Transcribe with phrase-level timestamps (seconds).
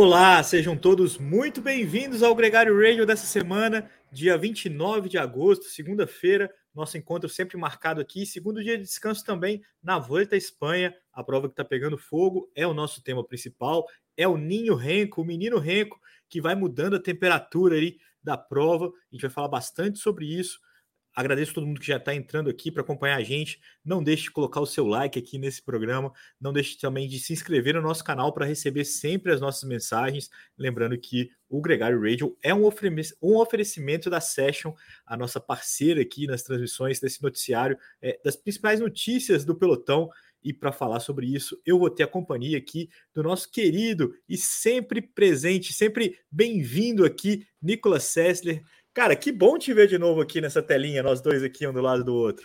[0.00, 6.48] Olá, sejam todos muito bem-vindos ao Gregário Radio dessa semana, dia 29 de agosto, segunda-feira.
[6.72, 10.94] Nosso encontro sempre marcado aqui, segundo dia de descanso também na Volta à Espanha.
[11.12, 15.20] A prova que está pegando fogo é o nosso tema principal, é o Ninho Renco,
[15.20, 18.86] o menino Renco, que vai mudando a temperatura aí da prova.
[18.86, 20.60] A gente vai falar bastante sobre isso.
[21.18, 23.60] Agradeço todo mundo que já está entrando aqui para acompanhar a gente.
[23.84, 26.12] Não deixe de colocar o seu like aqui nesse programa.
[26.40, 30.30] Não deixe também de se inscrever no nosso canal para receber sempre as nossas mensagens.
[30.56, 34.72] Lembrando que o Gregário Radio é um, oferecimento da Session,
[35.04, 40.08] a nossa parceira aqui nas transmissões desse noticiário, é, das principais notícias do pelotão.
[40.40, 44.36] E para falar sobre isso, eu vou ter a companhia aqui do nosso querido e
[44.36, 48.62] sempre presente, sempre bem-vindo aqui, Nicolas Sessler.
[48.98, 51.80] Cara, que bom te ver de novo aqui nessa telinha, nós dois aqui um do
[51.80, 52.44] lado do outro.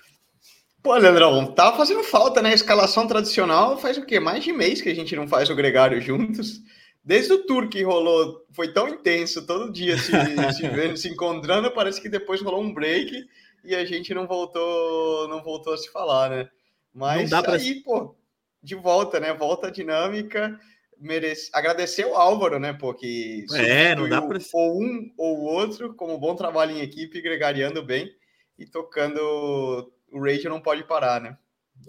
[0.84, 2.52] Pô, Leandrão, tá fazendo falta, né?
[2.52, 4.20] A escalação tradicional faz o quê?
[4.20, 6.62] Mais de mês que a gente não faz o gregário juntos.
[7.04, 10.12] Desde o tour que rolou, foi tão intenso, todo dia se,
[10.54, 13.28] se vendo, se encontrando, parece que depois rolou um break
[13.64, 16.48] e a gente não voltou, não voltou a se falar, né?
[16.94, 17.84] Mas aí, pra...
[17.84, 18.16] pô,
[18.62, 19.34] de volta, né?
[19.34, 20.56] Volta a dinâmica
[21.00, 24.40] merece agradecer o Álvaro, né, pô, que é, não dá pra...
[24.54, 28.10] ou um ou o outro, como bom trabalho em equipe, gregariando bem
[28.58, 29.20] e tocando
[30.12, 31.38] o Radio não pode parar, né?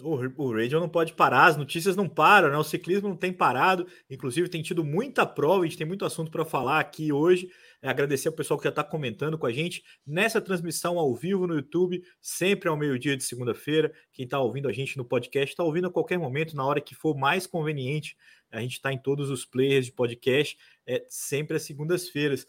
[0.02, 2.56] O, o Radio não pode parar, as notícias não param, né?
[2.56, 6.30] O ciclismo não tem parado, inclusive tem tido muita prova, a gente tem muito assunto
[6.30, 7.48] para falar aqui hoje.
[7.84, 11.46] É agradecer ao pessoal que já está comentando com a gente nessa transmissão ao vivo
[11.46, 13.92] no YouTube, sempre ao meio-dia de segunda-feira.
[14.10, 16.94] Quem está ouvindo a gente no podcast está ouvindo a qualquer momento, na hora que
[16.94, 18.16] for mais conveniente.
[18.50, 20.56] A gente está em todos os players de podcast,
[20.86, 22.46] é, sempre às segundas-feiras.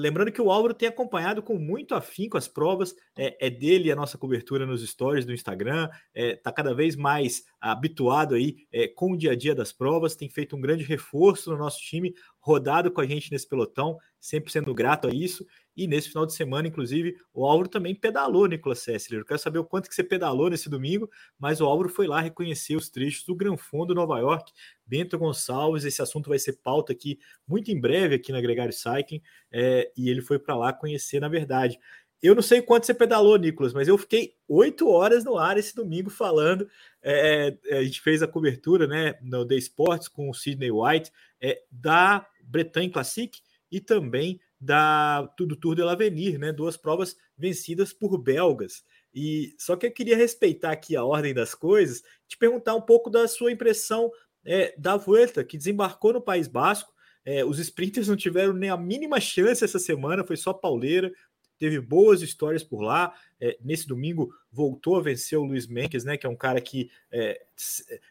[0.00, 3.96] Lembrando que o Álvaro tem acompanhado com muito afinco as provas, é, é dele a
[3.96, 8.88] nossa cobertura nos stories do Instagram, está é, tá cada vez mais habituado aí é,
[8.88, 12.14] com o dia a dia das provas, tem feito um grande reforço no nosso time,
[12.40, 15.46] rodado com a gente nesse pelotão, sempre sendo grato a isso.
[15.76, 19.20] E nesse final de semana, inclusive, o Álvaro também pedalou, Nicolas Sessler.
[19.20, 21.08] Eu quero saber o quanto que você pedalou nesse domingo,
[21.38, 24.52] mas o Álvaro foi lá reconhecer os trechos do Gran Fundo Nova York,
[24.84, 25.84] Bento Gonçalves.
[25.84, 29.22] Esse assunto vai ser pauta aqui muito em breve aqui na Gregário Cycling.
[29.50, 31.78] É, e ele foi para lá conhecer, na verdade.
[32.22, 35.74] Eu não sei quanto você pedalou, Nicolas, mas eu fiquei oito horas no ar esse
[35.74, 36.68] domingo falando.
[37.02, 41.10] É, é a gente fez a cobertura né, no The Sports com o Sidney White
[41.40, 46.52] é, da Bretagne Classic e também da do Tour de l'Avenir, né?
[46.52, 48.84] Duas provas vencidas por belgas.
[49.14, 53.10] E só que eu queria respeitar aqui a ordem das coisas, te perguntar um pouco
[53.10, 54.10] da sua impressão
[54.44, 56.92] é, da Vuelta, que desembarcou no País Basco.
[57.24, 61.12] É, os sprinters não tiveram nem a mínima chance essa semana, foi só pauleira
[61.60, 63.14] teve boas histórias por lá.
[63.38, 66.16] É, nesse domingo voltou a vencer o Luiz Menkes, né?
[66.16, 67.42] Que é um cara que é,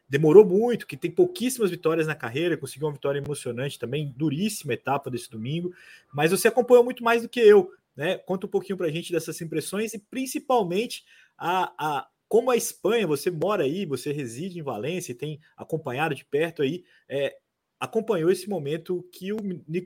[0.08, 5.10] demorou muito, que tem pouquíssimas vitórias na carreira, conseguiu uma vitória emocionante também, duríssima etapa
[5.10, 5.74] desse domingo.
[6.14, 8.20] Mas você acompanhou muito mais do que eu, né?
[8.20, 11.04] Conta um pouquinho para a gente dessas impressões e principalmente
[11.36, 16.14] a, a como a Espanha, você mora aí, você reside em Valência e tem acompanhado
[16.14, 17.36] de perto aí, é,
[17.80, 19.38] acompanhou esse momento que o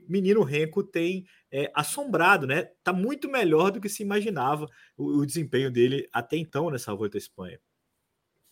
[0.08, 2.70] menino Renko tem é, assombrado, né?
[2.82, 7.16] Tá muito melhor do que se imaginava o, o, desempenho dele até então nessa volta
[7.16, 7.60] à Espanha.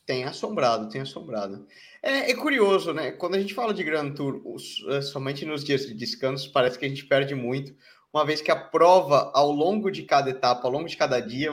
[0.07, 1.67] Tem assombrado, tem assombrado.
[2.03, 3.11] É, é, curioso, né?
[3.13, 6.79] Quando a gente fala de Grand Tour, os, é, somente nos dias de descanso, parece
[6.79, 7.75] que a gente perde muito,
[8.13, 11.53] uma vez que a prova, ao longo de cada etapa, ao longo de cada dia,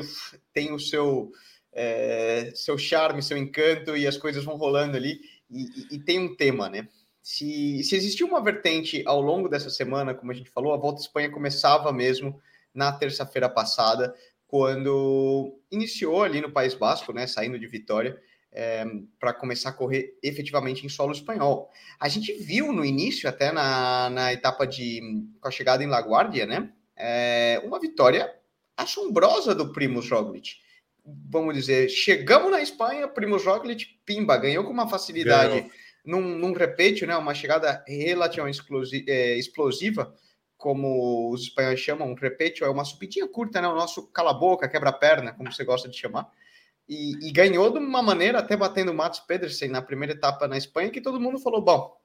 [0.54, 1.32] tem o seu,
[1.72, 5.20] é, seu charme, seu encanto, e as coisas vão rolando ali,
[5.50, 6.88] e, e, e tem um tema, né?
[7.30, 11.00] Se, se existiu uma vertente ao longo dessa semana, como a gente falou, a Volta
[11.00, 12.42] à Espanha começava mesmo
[12.74, 14.16] na terça-feira passada,
[14.48, 18.20] quando iniciou ali no País Basco, né, saindo de Vitória,
[18.52, 18.84] é,
[19.20, 21.70] para começar a correr efetivamente em solo espanhol.
[22.00, 25.00] A gente viu no início, até na, na etapa de
[25.40, 28.34] com a chegada em Laguardia, né, é, uma vitória
[28.76, 30.56] assombrosa do Primoz Roglic.
[31.06, 35.60] Vamos dizer, chegamos na Espanha, Primoz Roglic, pimba, ganhou com uma facilidade.
[35.60, 35.72] Ganhou
[36.10, 38.60] num, num repete, né, uma chegada relativamente
[39.08, 40.14] é, explosiva,
[40.58, 45.34] como os espanhóis chamam, um repete, é uma subidinha curta, né, o nosso cala-boca, quebra-perna,
[45.34, 46.28] como você gosta de chamar,
[46.88, 50.58] e, e, ganhou de uma maneira, até batendo o Mats Pedersen na primeira etapa na
[50.58, 51.96] Espanha, que todo mundo falou, bom,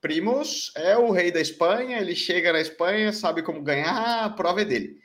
[0.00, 4.60] Primos é o rei da Espanha, ele chega na Espanha, sabe como ganhar, a prova
[4.60, 4.98] é dele.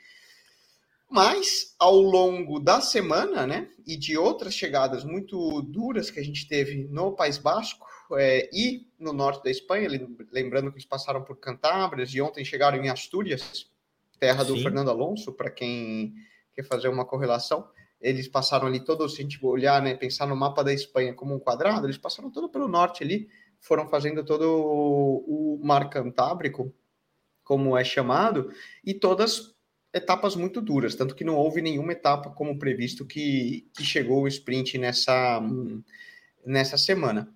[1.09, 6.47] Mas, ao longo da semana, né, e de outras chegadas muito duras que a gente
[6.47, 9.89] teve no País Basco é, e no norte da Espanha,
[10.31, 13.67] lembrando que eles passaram por Cantábrias e ontem chegaram em Astúrias,
[14.19, 14.63] terra do Sim.
[14.63, 16.13] Fernando Alonso, para quem
[16.53, 17.67] quer fazer uma correlação,
[17.99, 21.33] eles passaram ali todo, se a gente olhar, né, pensar no mapa da Espanha como
[21.33, 23.27] um quadrado, eles passaram todo pelo norte ali,
[23.59, 26.73] foram fazendo todo o, mar cantábrico,
[27.43, 28.51] como é chamado,
[28.85, 29.55] e todas
[29.93, 34.27] etapas muito duras, tanto que não houve nenhuma etapa como previsto que, que chegou o
[34.27, 35.41] sprint nessa,
[36.45, 37.29] nessa semana.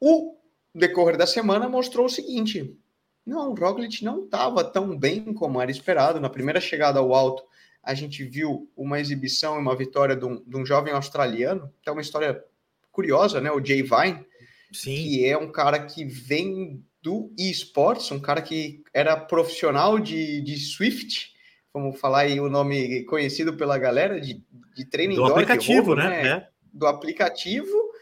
[0.00, 0.36] O
[0.74, 2.76] decorrer da semana mostrou o seguinte:
[3.24, 6.20] não, o Roglic não estava tão bem como era esperado.
[6.20, 7.44] Na primeira chegada ao alto,
[7.82, 11.88] a gente viu uma exibição e uma vitória de um, de um jovem australiano, que
[11.88, 12.42] é uma história
[12.90, 13.50] curiosa, né?
[13.50, 14.24] O Jay Vine,
[14.72, 14.94] Sim.
[14.94, 20.56] que é um cara que vem do esports, um cara que era profissional de, de
[20.56, 21.33] Swift,
[21.74, 24.40] vamos falar aí o nome conhecido pela galera, de,
[24.76, 26.08] de treino do aplicativo, né?
[26.08, 26.28] né?
[26.28, 26.48] É.
[26.72, 27.92] Do aplicativo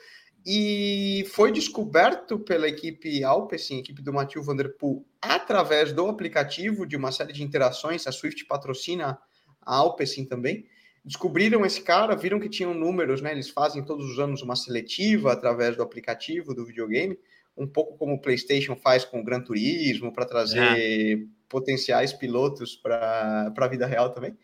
[0.44, 6.86] e foi descoberto pela equipe Alpecin, equipe do Mathieu Van Der Poel, através do aplicativo
[6.86, 8.06] de uma série de interações.
[8.06, 9.19] A Swift patrocina
[9.64, 10.66] a Alpecin também.
[11.04, 13.32] Descobriram esse cara, viram que tinham números, né?
[13.32, 17.18] Eles fazem todos os anos uma seletiva através do aplicativo do videogame,
[17.62, 21.19] um pouco como o PlayStation faz com o Gran Turismo, para trazer é.
[21.49, 24.37] potenciais pilotos para a vida real também.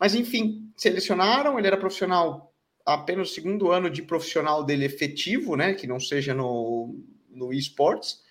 [0.00, 2.54] Mas enfim, selecionaram, ele era profissional
[2.84, 6.98] apenas o segundo ano de profissional dele efetivo, né, que não seja no,
[7.28, 8.22] no esportes,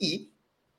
[0.00, 0.30] e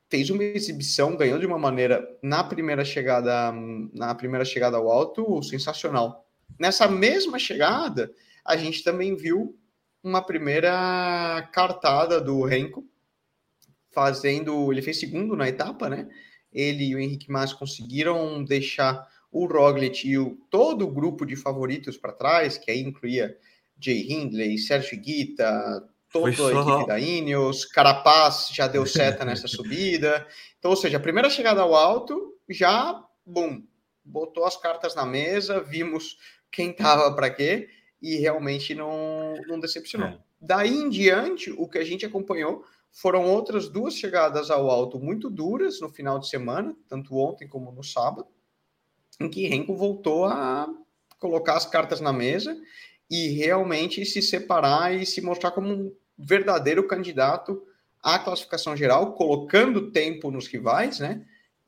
[0.10, 3.52] fez uma exibição, ganhou de uma maneira na primeira chegada,
[3.94, 6.26] na primeira chegada ao alto, sensacional.
[6.58, 8.12] Nessa mesma chegada,
[8.46, 9.58] a gente também viu
[10.02, 12.86] uma primeira cartada do Renko,
[13.98, 16.08] fazendo, ele fez segundo na etapa, né?
[16.54, 21.36] Ele e o Henrique Mas conseguiram deixar o Roglic e o, todo o grupo de
[21.36, 23.36] favoritos para trás, que aí incluía
[23.80, 25.84] Jay Hindley, Sérgio Guita,
[26.14, 30.28] toda a equipe da Ineos, Carapaz já deu seta nessa subida.
[30.60, 33.64] Então, ou seja, a primeira chegada ao alto já, bum,
[34.06, 36.18] botou as cartas na mesa, vimos
[36.52, 37.68] quem estava para quê
[38.00, 40.10] e realmente não, não decepcionou.
[40.10, 40.20] É.
[40.40, 42.64] Daí em diante, o que a gente acompanhou
[43.02, 47.72] foram outras duas chegadas ao alto muito duras no final de semana, tanto ontem como
[47.72, 48.26] no sábado
[49.20, 50.68] em que Renko voltou a
[51.20, 52.58] colocar as cartas na mesa
[53.10, 57.64] e realmente se separar e se mostrar como um verdadeiro candidato
[58.02, 61.24] à classificação geral, colocando tempo nos rivais, né?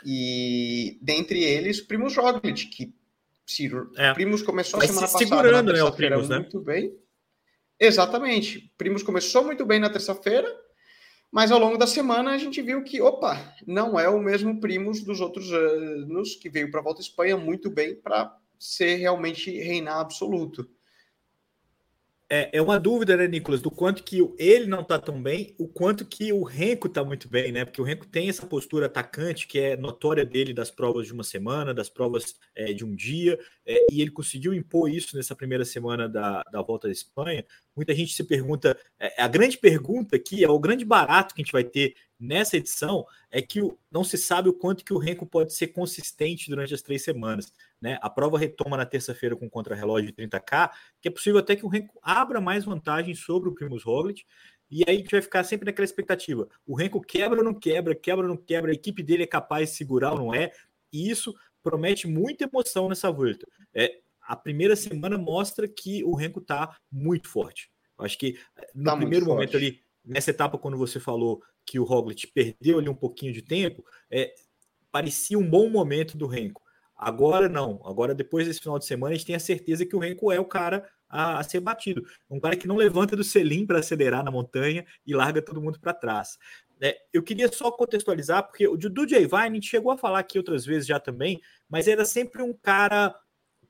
[0.06, 2.94] E dentre eles, Primos Roglic, que
[3.46, 4.14] se é.
[4.14, 6.40] Primos começou a semana passada segurando, né, o Primos, né?
[6.40, 6.96] muito bem.
[7.80, 8.72] Exatamente.
[8.78, 10.48] Primos começou muito bem na terça-feira,
[11.32, 15.04] mas ao longo da semana a gente viu que, opa, não é o mesmo Primos
[15.04, 19.52] dos outros anos que veio para a Volta à Espanha muito bem para ser realmente
[19.52, 20.70] reinar absoluto.
[22.32, 25.68] É, é uma dúvida, né, Nicolas, do quanto que ele não tá tão bem, o
[25.68, 27.66] quanto que o Renko tá muito bem, né?
[27.66, 31.24] Porque o Renko tem essa postura atacante que é notória dele das provas de uma
[31.24, 35.66] semana, das provas é, de um dia, é, e ele conseguiu impor isso nessa primeira
[35.66, 37.44] semana da, da volta da Espanha.
[37.76, 41.44] Muita gente se pergunta, é, a grande pergunta aqui, é o grande barato que a
[41.44, 43.60] gente vai ter nessa edição, é que
[43.90, 47.52] não se sabe o quanto que o Renko pode ser consistente durante as três semanas.
[47.82, 47.98] Né?
[48.02, 50.72] A prova retoma na terça-feira com contra-relógio de 30K,
[51.02, 54.26] que é possível até que o Renko abra mais vantagem sobre o Primus Roglic,
[54.70, 56.48] e aí a gente vai ficar sempre naquela expectativa.
[56.68, 59.70] O Renko quebra ou não quebra, quebra ou não quebra, a equipe dele é capaz
[59.70, 60.52] de segurar ou não é,
[60.92, 61.34] e isso
[61.64, 63.48] promete muita emoção nessa volta.
[63.74, 67.72] É, a primeira semana mostra que o Renko está muito forte.
[67.98, 69.66] Acho que eh, no tá primeiro momento forte.
[69.66, 73.84] ali, nessa etapa, quando você falou que o Roglic perdeu ali um pouquinho de tempo,
[74.10, 74.34] é,
[74.92, 76.62] parecia um bom momento do Renko.
[77.00, 77.82] Agora não.
[77.86, 80.40] Agora, depois desse final de semana, a gente tem a certeza que o Renko é
[80.40, 82.04] o cara a, a ser batido.
[82.30, 85.80] Um cara que não levanta do selim para acelerar na montanha e larga todo mundo
[85.80, 86.38] para trás.
[86.82, 90.20] É, eu queria só contextualizar, porque o do Jay Vine, a gente chegou a falar
[90.20, 91.40] aqui outras vezes já também,
[91.70, 93.16] mas era sempre um cara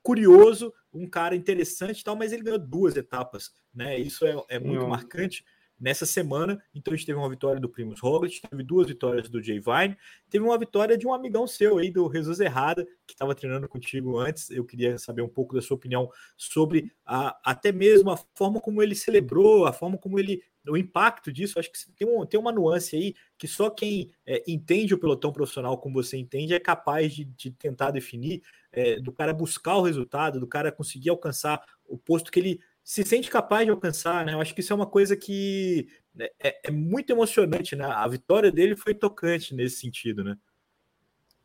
[0.01, 3.99] curioso, um cara interessante e tal, mas ele ganhou duas etapas, né?
[3.99, 4.89] Isso é, é muito não.
[4.89, 5.45] marcante
[5.79, 6.61] nessa semana.
[6.73, 9.97] Então a gente teve uma vitória do Primus Roglic, teve duas vitórias do Jay Vine,
[10.29, 14.17] teve uma vitória de um amigão seu aí, do Jesus Errada, que estava treinando contigo
[14.17, 14.49] antes.
[14.49, 18.83] Eu queria saber um pouco da sua opinião sobre a, até mesmo a forma como
[18.83, 20.43] ele celebrou, a forma como ele.
[20.67, 24.43] O impacto disso, acho que tem, um, tem uma nuance aí que só quem é,
[24.45, 29.11] entende o pelotão profissional como você entende é capaz de, de tentar definir, é, do
[29.11, 33.65] cara buscar o resultado, do cara conseguir alcançar o posto que ele se sente capaz
[33.65, 34.33] de alcançar, né?
[34.33, 37.85] Eu acho que isso é uma coisa que né, é, é muito emocionante, né?
[37.85, 40.35] A vitória dele foi tocante nesse sentido, né?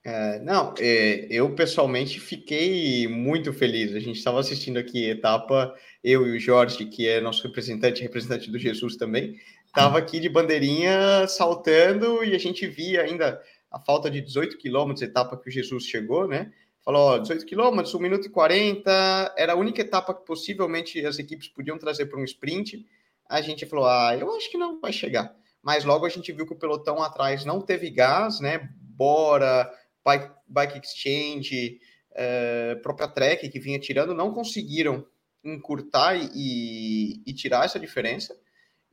[0.02, 3.94] É, não, é, eu pessoalmente fiquei muito feliz.
[3.94, 8.50] A gente estava assistindo aqui etapa, eu e o Jorge, que é nosso representante, representante
[8.50, 13.38] do Jesus também, estava aqui de bandeirinha saltando e a gente via ainda
[13.70, 16.50] a falta de 18 quilômetros, etapa que o Jesus chegou, né?
[16.84, 21.18] Falou, ó, 18 quilômetros, 1 minuto e 40, era a única etapa que possivelmente as
[21.18, 22.84] equipes podiam trazer para um sprint.
[23.28, 25.34] A gente falou, ah, eu acho que não vai chegar.
[25.62, 28.68] mas logo a gente viu que o pelotão atrás não teve gás, né?
[28.80, 29.72] Bora,
[30.04, 31.80] Bike, Bike Exchange,
[32.14, 35.06] é, própria Trek, que vinha tirando, não conseguiram
[35.42, 38.36] encurtar e, e tirar essa diferença.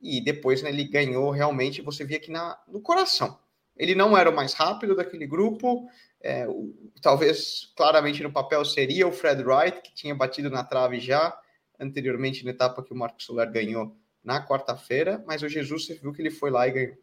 [0.00, 3.38] E depois né, ele ganhou realmente, você via aqui na, no coração.
[3.76, 5.88] Ele não era o mais rápido daquele grupo,
[6.22, 11.00] é, o, talvez claramente no papel seria o Fred Wright, que tinha batido na trave
[11.00, 11.36] já
[11.78, 16.22] anteriormente na etapa que o Marcos Soler ganhou na quarta-feira, mas o Jesus viu que
[16.22, 16.96] ele foi lá e ganhou.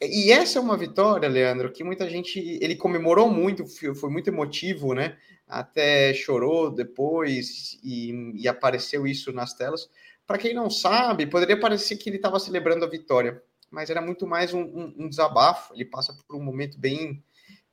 [0.00, 4.94] E essa é uma vitória, Leandro, que muita gente ele comemorou muito, foi muito emotivo,
[4.94, 5.16] né?
[5.46, 9.88] Até chorou depois e, e apareceu isso nas telas.
[10.26, 14.26] Para quem não sabe, poderia parecer que ele estava celebrando a vitória, mas era muito
[14.26, 15.74] mais um, um, um desabafo.
[15.74, 17.22] Ele passa por um momento bem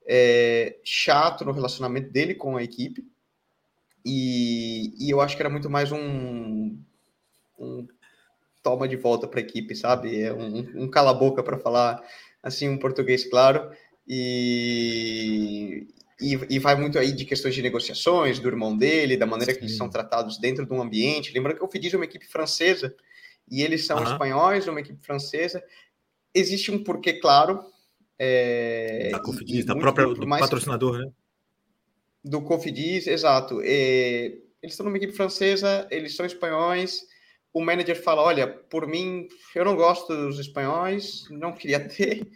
[0.07, 3.05] é, chato no relacionamento dele com a equipe,
[4.05, 6.77] e, e eu acho que era muito mais um,
[7.59, 7.87] um
[8.63, 10.21] toma de volta para a equipe, sabe?
[10.21, 12.03] É um, um cala-boca para falar
[12.41, 13.71] assim um português claro.
[14.07, 15.87] E,
[16.19, 19.59] e, e, vai muito aí de questões de negociações do irmão dele, da maneira Sim.
[19.59, 21.31] que eles são tratados dentro de um ambiente.
[21.33, 22.95] Lembrando que o Fidis é uma equipe francesa
[23.49, 24.03] e eles são uhum.
[24.03, 25.63] espanhóis, uma equipe francesa.
[26.33, 27.63] Existe um porquê claro.
[28.23, 31.11] É, da Cofidis, da própria do patrocinador, né?
[32.23, 33.61] Do Cofidis, exato.
[33.63, 34.25] É,
[34.61, 37.01] eles estão numa equipe francesa, eles são espanhóis
[37.53, 42.27] o manager fala: Olha, por mim, eu não gosto dos espanhóis, não queria ter,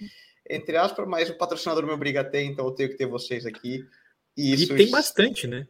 [0.49, 3.45] entre aspas, mas o patrocinador me obriga a ter, então eu tenho que ter vocês
[3.45, 3.85] aqui.
[4.37, 5.67] E, e tem bastante, né?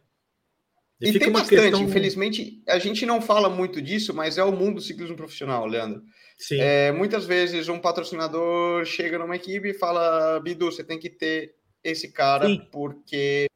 [1.01, 1.61] E, e tem bastante.
[1.61, 1.83] Questão...
[1.83, 6.01] Infelizmente, a gente não fala muito disso, mas é o mundo do ciclismo profissional, Leandro.
[6.37, 6.59] Sim.
[6.59, 11.55] É, muitas vezes um patrocinador chega numa equipe e fala: Bidu, você tem que ter
[11.83, 12.67] esse cara Sim.
[12.71, 13.47] porque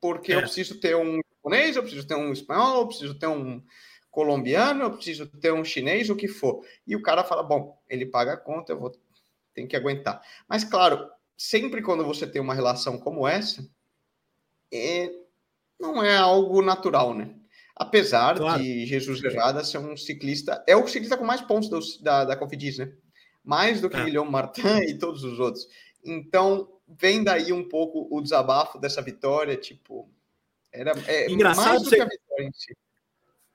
[0.00, 0.36] porque é.
[0.36, 3.62] eu preciso ter um japonês, eu preciso ter um espanhol, eu preciso ter um
[4.10, 6.64] colombiano, eu preciso ter um chinês, o que for.
[6.86, 8.92] E o cara fala: bom, ele paga a conta, eu vou
[9.54, 10.22] ter que aguentar.
[10.48, 13.66] Mas, claro, sempre quando você tem uma relação como essa,
[14.72, 15.10] é,
[15.92, 17.34] não é algo natural, né?
[17.76, 18.62] Apesar claro.
[18.62, 22.36] de Jesus Herrada ser um ciclista, é o ciclista com mais pontos do, da, da
[22.36, 22.92] Cofidis, né?
[23.42, 24.04] Mais do que é.
[24.04, 25.66] Guilherme Martin e todos os outros.
[26.04, 30.08] Então, vem daí um pouco o desabafo dessa vitória, tipo,
[30.72, 32.76] era é, Engraçado mais do que a vitória em si.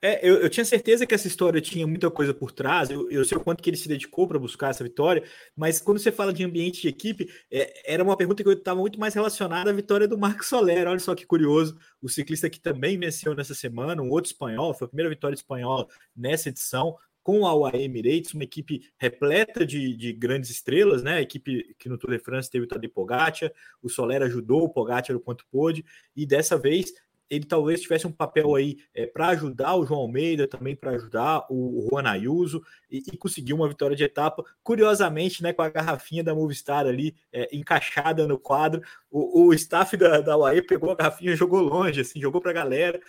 [0.02, 3.26] É, eu, eu, tinha certeza que essa história tinha muita coisa por trás, eu, eu
[3.26, 5.22] sei o quanto que ele se dedicou para buscar essa vitória,
[5.54, 8.80] mas quando você fala de ambiente de equipe, é, era uma pergunta que eu estava
[8.80, 10.88] muito mais relacionada à vitória do Marcos Soler.
[10.88, 14.86] Olha só que curioso, o ciclista que também venceu nessa semana, um outro espanhol, foi
[14.86, 20.14] a primeira vitória espanhola nessa edição, com a UAE Emirates, uma equipe repleta de, de,
[20.14, 21.16] grandes estrelas, né?
[21.16, 23.52] A equipe que no Tour de France teve o Tadej Pogacar,
[23.84, 26.94] o Soler ajudou o Pogacar o quanto pôde, e dessa vez
[27.30, 31.46] ele talvez tivesse um papel aí é, para ajudar o João Almeida, também para ajudar
[31.50, 34.44] o, Juan Ayuso e, e conseguir uma vitória de etapa.
[34.64, 38.82] Curiosamente, né, com a garrafinha da Movistar ali é, encaixada no quadro,
[39.12, 42.52] o, o staff da, da UAE pegou a garrafinha e jogou longe, assim, jogou para
[42.52, 43.00] a galera.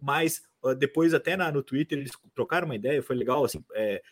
[0.00, 0.42] Mas
[0.78, 4.02] depois, até na, no Twitter, eles trocaram uma ideia, foi legal, assim, é,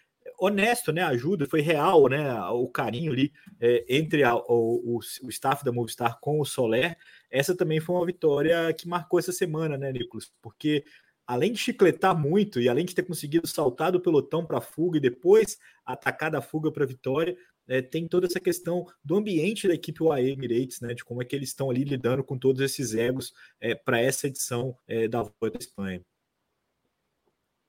[0.44, 1.02] honesto, né?
[1.02, 2.34] Ajuda, foi real, né?
[2.50, 6.96] O carinho ali é, entre a, o, o, staff da Movistar com o Soler.
[7.30, 10.32] Essa também foi uma vitória que marcou essa semana, né, Nicolas?
[10.42, 10.84] Porque
[11.25, 14.99] além de chicletar muito e além de ter conseguido saltar do pelotão para a fuga
[14.99, 17.37] e depois atacar da fuga para a vitória,
[17.68, 20.92] é, tem toda essa questão do ambiente da equipe UAE Emirates, né?
[20.92, 24.26] De como é que eles estão ali lidando com todos esses egos é, para essa
[24.26, 26.02] edição é, da Volta à Espanha.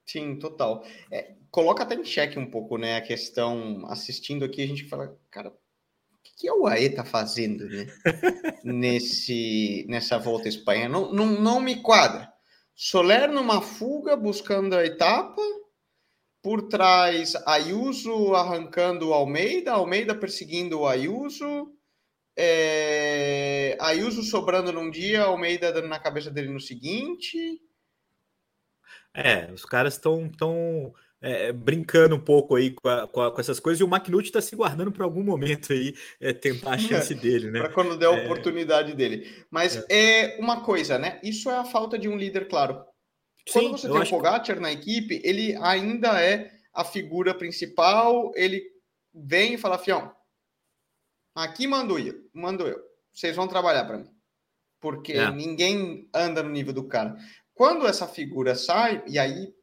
[0.06, 0.84] Sim, total.
[1.10, 5.18] É, coloca até em xeque um pouco, né, a questão, assistindo aqui, a gente fala,
[5.30, 5.56] cara, o
[6.22, 7.86] que, o AE tá fazendo, né,
[8.64, 10.88] nesse, nessa volta à Espanha?
[10.88, 12.32] Não, não, não me quadra.
[12.74, 15.40] Soler numa fuga, buscando a etapa,
[16.42, 21.72] por trás Ayuso arrancando o Almeida, Almeida perseguindo o Ayuso,
[22.36, 27.63] é, Ayuso sobrando num dia, Almeida dando na cabeça dele no seguinte...
[29.14, 30.92] É, os caras estão tão,
[31.24, 34.26] é, brincando um pouco aí com, a, com, a, com, essas coisas e o McNulty
[34.26, 37.60] está se guardando para algum momento aí é, tentar a chance dele, né?
[37.60, 38.24] para quando der a é.
[38.24, 39.46] oportunidade dele.
[39.50, 40.34] Mas é.
[40.36, 40.38] é.
[40.38, 41.18] uma coisa, né?
[41.22, 42.84] Isso é a falta de um líder claro.
[43.50, 44.60] Quando Sim, você tem o Pogacar que...
[44.60, 48.62] na equipe, ele ainda é a figura principal, ele
[49.14, 50.12] vem e fala, fião,
[51.34, 52.78] aqui mando eu, mando eu.
[53.12, 54.10] Vocês vão trabalhar para mim.
[54.78, 55.30] Porque é.
[55.30, 57.16] ninguém anda no nível do cara.
[57.54, 59.54] Quando essa figura sai, e aí,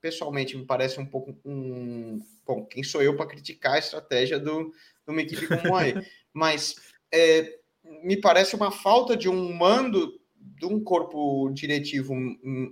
[0.00, 2.20] pessoalmente, me parece um pouco um.
[2.46, 4.72] Bom, quem sou eu para criticar a estratégia do, de
[5.12, 5.82] uma equipe como a
[6.32, 6.76] Mas
[7.12, 7.58] é,
[8.02, 12.14] me parece uma falta de um mando de um corpo diretivo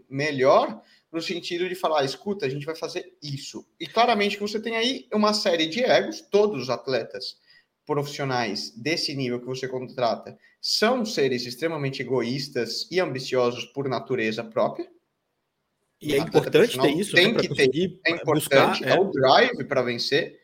[0.09, 3.67] melhor, no sentido de falar, escuta, a gente vai fazer isso.
[3.79, 7.39] E claramente que você tem aí uma série de egos, todos os atletas
[7.85, 10.37] profissionais desse nível que você contrata
[10.69, 14.91] são seres extremamente egoístas e ambiciosos por natureza própria.
[16.03, 18.97] E é importante ter isso, né, tem né, que ter, é importante, buscar, é.
[18.97, 20.41] é o drive para vencer.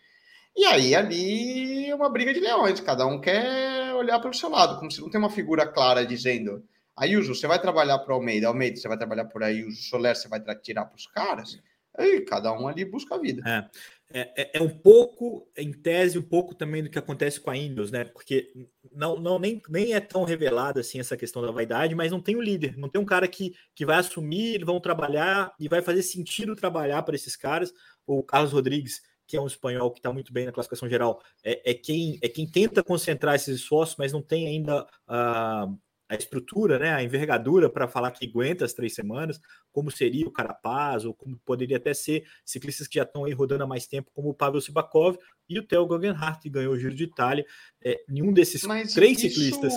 [0.56, 4.48] E aí ali é uma briga de leões, cada um quer olhar para o seu
[4.48, 6.62] lado, como se não tem uma figura clara dizendo
[6.96, 10.28] Ayuso, você vai trabalhar para o Almeida, Almeida, você vai trabalhar por Ayuso, Soler, você
[10.28, 11.60] vai tirar para os caras.
[11.98, 13.42] Aí cada um ali busca a vida.
[13.44, 13.68] É.
[14.12, 17.56] É, é, é, um pouco, em tese, um pouco também do que acontece com a
[17.56, 18.04] Ineos, né?
[18.04, 18.52] Porque
[18.92, 22.36] não, não nem, nem é tão revelada assim essa questão da vaidade, mas não tem
[22.36, 26.02] um líder, não tem um cara que, que vai assumir, vão trabalhar e vai fazer
[26.02, 27.72] sentido trabalhar para esses caras.
[28.06, 31.70] O Carlos Rodrigues, que é um espanhol que está muito bem na classificação geral, é,
[31.70, 34.86] é, quem, é quem tenta concentrar esses esforços, mas não tem ainda.
[35.08, 35.78] Uh,
[36.12, 39.40] a estrutura, né, a envergadura para falar que aguenta as três semanas,
[39.72, 43.64] como seria o Carapaz, ou como poderia até ser ciclistas que já estão aí rodando
[43.64, 45.16] há mais tempo, como o Pavel Sibakov
[45.48, 47.46] e o Theo Guggenhardt, que ganhou o Giro de Itália.
[47.82, 49.72] É, nenhum desses Mas três isso, ciclistas.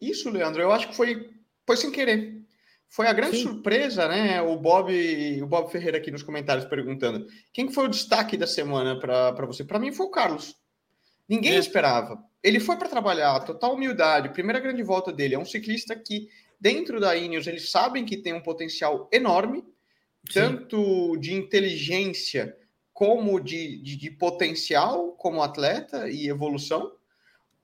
[0.00, 1.30] Isso, Leandro, eu acho que foi,
[1.64, 2.42] foi sem querer.
[2.88, 3.44] Foi a grande Sim.
[3.44, 4.42] surpresa, né?
[4.42, 4.92] O Bob,
[5.40, 9.64] o Bob Ferreira aqui nos comentários perguntando: quem foi o destaque da semana para você?
[9.64, 10.56] Para mim foi o Carlos.
[11.28, 11.58] Ninguém é.
[11.58, 12.20] esperava.
[12.44, 15.34] Ele foi para trabalhar, total humildade, primeira grande volta dele.
[15.34, 16.28] É um ciclista que,
[16.60, 19.64] dentro da Ineos, eles sabem que tem um potencial enorme,
[20.28, 20.34] Sim.
[20.34, 22.54] tanto de inteligência
[22.92, 26.92] como de, de, de, potencial como atleta e evolução.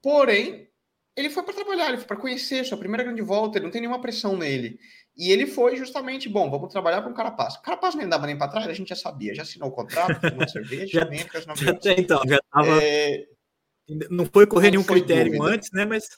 [0.02, 0.66] Porém,
[1.14, 3.82] ele foi para trabalhar, ele foi para conhecer sua primeira grande volta, ele não tem
[3.82, 4.80] nenhuma pressão nele.
[5.14, 7.56] E ele foi justamente, bom, vamos trabalhar com o Carapaz.
[7.56, 10.20] O Carapaz não andava nem para trás, a gente já sabia, já assinou o contrato,
[10.22, 11.18] tomou cerveja, já, nem
[11.82, 12.82] já, Então, já estava.
[12.82, 13.26] É,
[14.10, 15.54] não foi correr não nenhum foi critério dúvida.
[15.54, 15.84] antes, né?
[15.84, 16.08] Mas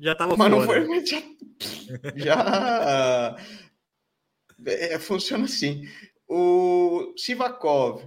[0.00, 0.50] já estava Mas fora.
[0.50, 1.22] não foi, mas já.
[2.16, 3.36] já
[4.66, 5.86] é, funciona assim.
[6.28, 8.02] O Sivakov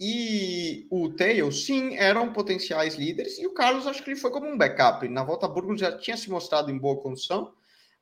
[0.00, 4.48] e o Tail, sim, eram potenciais líderes, e o Carlos acho que ele foi como
[4.48, 5.06] um backup.
[5.08, 7.52] Na volta a Burgos já tinha se mostrado em boa condição,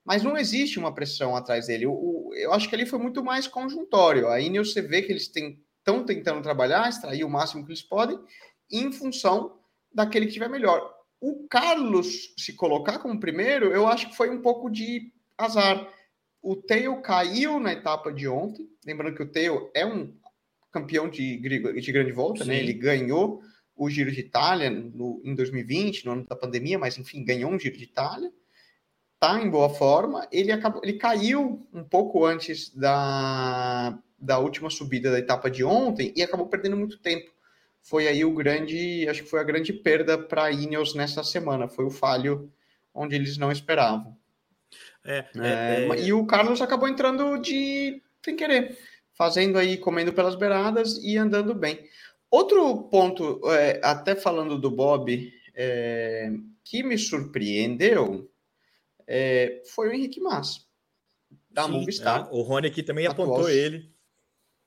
[0.05, 1.87] mas não existe uma pressão atrás dele.
[1.87, 4.29] O, o, eu acho que ele foi muito mais conjuntório.
[4.29, 8.18] A Ineos, você vê que eles estão tentando trabalhar, extrair o máximo que eles podem,
[8.71, 9.62] em função
[9.95, 10.93] daquele que tiver melhor.
[11.21, 15.89] O Carlos se colocar como primeiro, eu acho que foi um pouco de azar.
[16.43, 20.13] O Teio caiu na etapa de ontem, lembrando que o Teio é um
[20.73, 22.55] campeão de, de grande volta, né?
[22.55, 22.59] Sim.
[22.59, 22.65] né?
[22.65, 23.41] Ele ganhou
[23.77, 27.59] o Giro de Itália no, em 2020, no ano da pandemia, mas enfim, ganhou um
[27.59, 28.33] Giro de Itália.
[29.21, 30.27] Tá em boa forma.
[30.33, 36.13] Ele acabou, ele caiu um pouco antes da, da última subida da etapa de ontem
[36.17, 37.31] e acabou perdendo muito tempo
[37.83, 41.68] foi aí o grande, acho que foi a grande perda para a Ineos nessa semana,
[41.68, 42.51] foi o falho
[42.95, 44.16] onde eles não esperavam.
[45.05, 48.79] É, é, é, e o Carlos acabou entrando de sem querer,
[49.12, 51.88] fazendo aí, comendo pelas beiradas e andando bem.
[52.31, 56.31] Outro ponto, é, até falando do Bob, é,
[56.64, 58.31] que me surpreendeu
[59.07, 60.61] é, foi o Henrique Massa,
[61.51, 62.33] da Sim, Movistar.
[62.33, 63.90] o Rony aqui também apontou ele.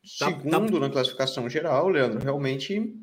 [0.04, 0.80] Segundo tá, tá...
[0.80, 2.94] na classificação geral, Leandro, realmente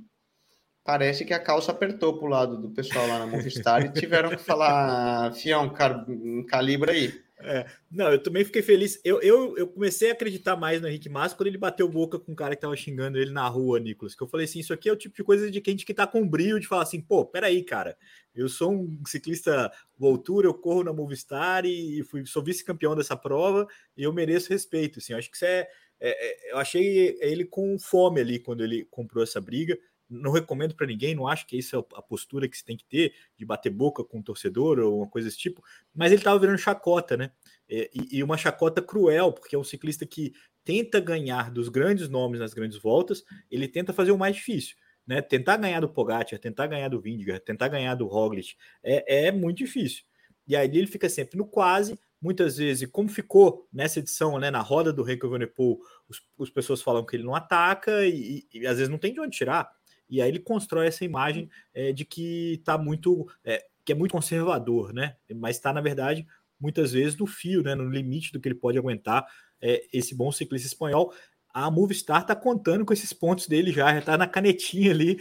[0.85, 4.39] parece que a calça apertou pro lado do pessoal lá na Movistar e tiveram que
[4.43, 6.05] falar, fião, car
[6.49, 7.13] calibra aí.
[7.45, 9.01] É, não, eu também fiquei feliz.
[9.05, 12.33] Eu, eu, eu comecei a acreditar mais no Henrique Massa quando ele bateu boca com
[12.33, 14.15] um cara que tava xingando ele na rua, Nicolas.
[14.15, 16.07] Que eu falei assim: isso aqui é o tipo de coisa de gente que tá
[16.07, 17.97] com brilho de falar assim, pô, peraí, cara.
[18.35, 23.67] Eu sou um ciclista voltura, eu corro na Movistar e fui, sou vice-campeão dessa prova
[23.97, 25.01] e eu mereço respeito.
[25.01, 25.69] Assim, eu acho que isso é,
[26.01, 29.77] é, é eu achei ele com fome ali quando ele comprou essa briga
[30.13, 32.85] não recomendo para ninguém, não acho que isso é a postura que se tem que
[32.85, 35.63] ter, de bater boca com o torcedor ou uma coisa desse tipo,
[35.95, 37.31] mas ele estava virando chacota, né?
[37.69, 42.39] E, e, uma chacota cruel, porque é um ciclista que tenta ganhar dos grandes nomes
[42.39, 44.77] nas grandes voltas, ele tenta fazer o mais difícil.
[45.05, 49.33] Né, tentar ganhar do Pogacar, tentar ganhar do Vindigar, tentar ganhar do Roglic é, é
[49.33, 50.05] muito difícil.
[50.47, 54.61] E aí ele fica sempre no quase, muitas vezes, como ficou nessa edição, né, na
[54.61, 58.67] roda do Renko Evenepoel, os, as pessoas falam que ele não ataca e, e, e,
[58.67, 59.69] às vezes não tem de onde tirar.
[60.13, 64.13] E aí ele constrói essa imagem é, de que está muito, é, que é muito
[64.13, 65.17] conservador, né?
[65.35, 66.27] Mas está, na verdade,
[66.61, 67.75] muitas vezes no fio, né?
[67.75, 69.27] No limite do que ele pode aguentar
[69.59, 71.15] é, esse bom ciclista espanhol.
[71.49, 75.19] A Movistar está contando com esses pontos dele já, já está na canetinha ali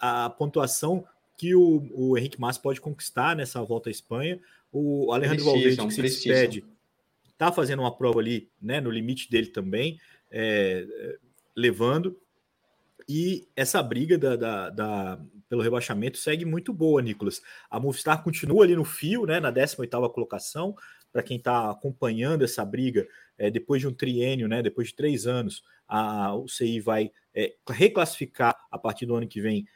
[0.00, 1.04] a pontuação
[1.36, 4.40] que o, o Henrique Massa pode conquistar nessa volta à Espanha.
[4.72, 6.64] O Alejandro Valverde, que se despede,
[7.30, 10.86] está fazendo uma prova ali, né, no limite dele também, é,
[11.54, 12.20] levando.
[13.08, 17.42] E essa briga da, da, da pelo rebaixamento segue muito boa, Nicolas.
[17.70, 20.74] A Movistar continua ali no fio, né, na 18ª colocação,
[21.12, 25.26] para quem está acompanhando essa briga, é, depois de um triênio, né, depois de três
[25.26, 29.66] anos, a, o CI vai é, reclassificar a partir do ano que vem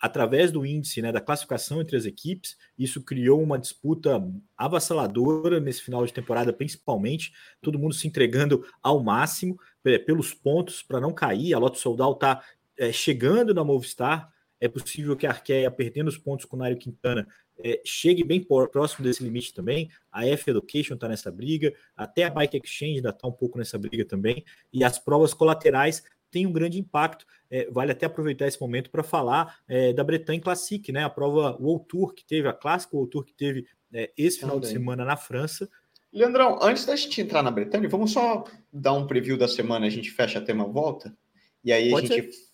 [0.00, 2.56] através do índice né, da classificação entre as equipes.
[2.78, 4.22] Isso criou uma disputa
[4.56, 10.82] avassaladora nesse final de temporada, principalmente, todo mundo se entregando ao máximo é, pelos pontos
[10.82, 11.54] para não cair.
[11.54, 12.42] A Loto Soldal está
[12.78, 14.32] é, chegando na Movistar.
[14.58, 18.42] É possível que a Arqueia, perdendo os pontos com o Nário Quintana, é, chegue bem
[18.42, 19.90] por, próximo desse limite também.
[20.10, 23.78] A F Education está nessa briga, até a Bike Exchange ainda está um pouco nessa
[23.78, 24.44] briga também.
[24.72, 27.26] E as provas colaterais têm um grande impacto.
[27.50, 31.04] É, vale até aproveitar esse momento para falar é, da Bretagne Classic, né?
[31.04, 34.56] A prova World Tour que teve, a clássica World Tour que teve é, esse final
[34.56, 34.68] também.
[34.68, 35.68] de semana na França.
[36.12, 39.90] Leandrão, antes da gente entrar na Bretanha, vamos só dar um preview da semana, a
[39.90, 41.14] gente fecha a tema volta,
[41.62, 42.46] e aí Pode a gente ser.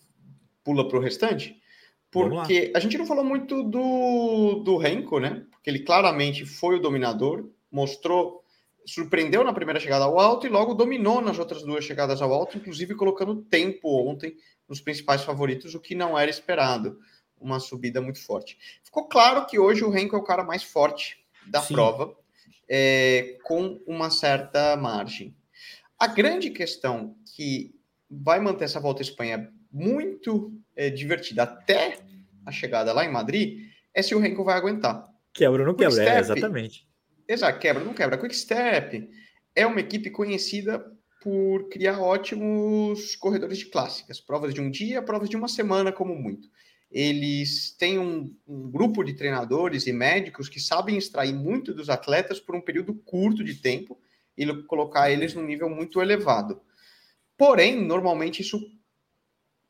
[0.63, 1.61] Pula para o restante?
[2.13, 5.45] Porque a gente não falou muito do, do Renko, né?
[5.49, 8.43] Porque ele claramente foi o dominador, mostrou,
[8.85, 12.57] surpreendeu na primeira chegada ao alto e logo dominou nas outras duas chegadas ao alto,
[12.57, 14.37] inclusive colocando tempo ontem
[14.69, 16.99] nos principais favoritos, o que não era esperado.
[17.41, 18.57] Uma subida muito forte.
[18.83, 21.73] Ficou claro que hoje o Renko é o cara mais forte da Sim.
[21.73, 22.15] prova,
[22.69, 25.35] é, com uma certa margem.
[25.99, 27.75] A grande questão que
[28.09, 31.97] vai manter essa volta à Espanha muito é, divertida até
[32.45, 35.11] a chegada lá em Madrid é se o Renko vai aguentar.
[35.33, 36.87] Quebra ou não quebra, é, exatamente.
[37.27, 38.15] Exato, quebra ou não quebra.
[38.15, 39.09] A Quick Step
[39.55, 40.79] é uma equipe conhecida
[41.21, 46.13] por criar ótimos corredores de clássicas, provas de um dia, provas de uma semana, como
[46.13, 46.49] muito.
[46.91, 52.39] Eles têm um, um grupo de treinadores e médicos que sabem extrair muito dos atletas
[52.39, 53.97] por um período curto de tempo
[54.37, 56.61] e colocar eles num nível muito elevado.
[57.37, 58.59] Porém, normalmente isso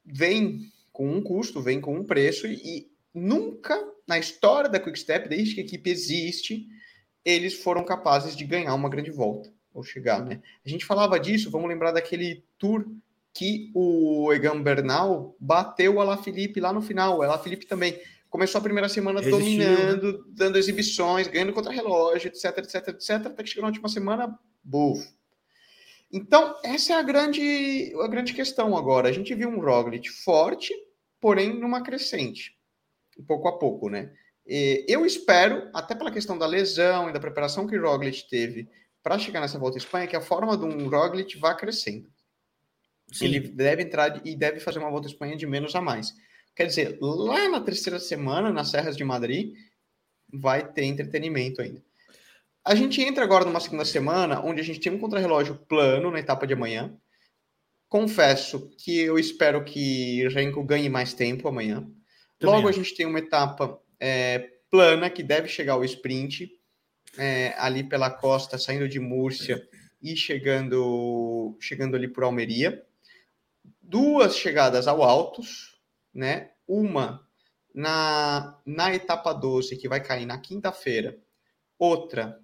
[0.06, 5.56] vem com um custo, vem com um preço, e, nunca na história da Quickstep, desde
[5.56, 6.68] que a equipe existe,
[7.24, 10.42] eles foram capazes de ganhar uma grande volta, ou chegar, né?
[10.66, 12.86] A gente falava disso, vamos lembrar daquele tour
[13.34, 18.64] que o Egan Bernal bateu o Alaphilippe lá no final, o Alaphilippe também começou a
[18.64, 20.24] primeira semana dominando, né?
[20.30, 25.08] dando exibições, ganhando contra relógio, etc, etc, etc, até que chegou na última semana, bufo.
[26.14, 29.10] Então, essa é a grande, a grande questão agora.
[29.10, 30.72] A gente viu um Roglic forte,
[31.20, 32.56] porém numa crescente,
[33.28, 34.14] pouco a pouco, né?
[34.46, 38.70] E eu espero, até pela questão da lesão e da preparação que o Roglic teve
[39.02, 42.08] para chegar nessa volta à Espanha, que a forma de um Roglic vá crescendo.
[43.12, 43.26] Sim.
[43.26, 46.14] Ele deve entrar e deve fazer uma volta à Espanha de menos a mais.
[46.56, 49.56] Quer dizer, lá na terceira semana, nas Serras de Madrid,
[50.32, 51.84] vai ter entretenimento ainda.
[52.66, 56.20] A gente entra agora numa segunda semana onde a gente tem um contrarrelógio plano na
[56.20, 56.96] etapa de amanhã.
[57.90, 61.86] Confesso que eu espero que Renko ganhe mais tempo amanhã.
[62.40, 62.80] Também Logo, acho.
[62.80, 66.50] a gente tem uma etapa é, plana que deve chegar ao sprint,
[67.18, 69.62] é, ali pela costa, saindo de Múrcia
[70.02, 72.84] e chegando, chegando ali por Almeria.
[73.82, 75.80] Duas chegadas ao Altos,
[76.14, 76.52] né?
[76.66, 77.28] Uma
[77.76, 81.20] na, na etapa 12, que vai cair na quinta-feira.
[81.78, 82.43] Outra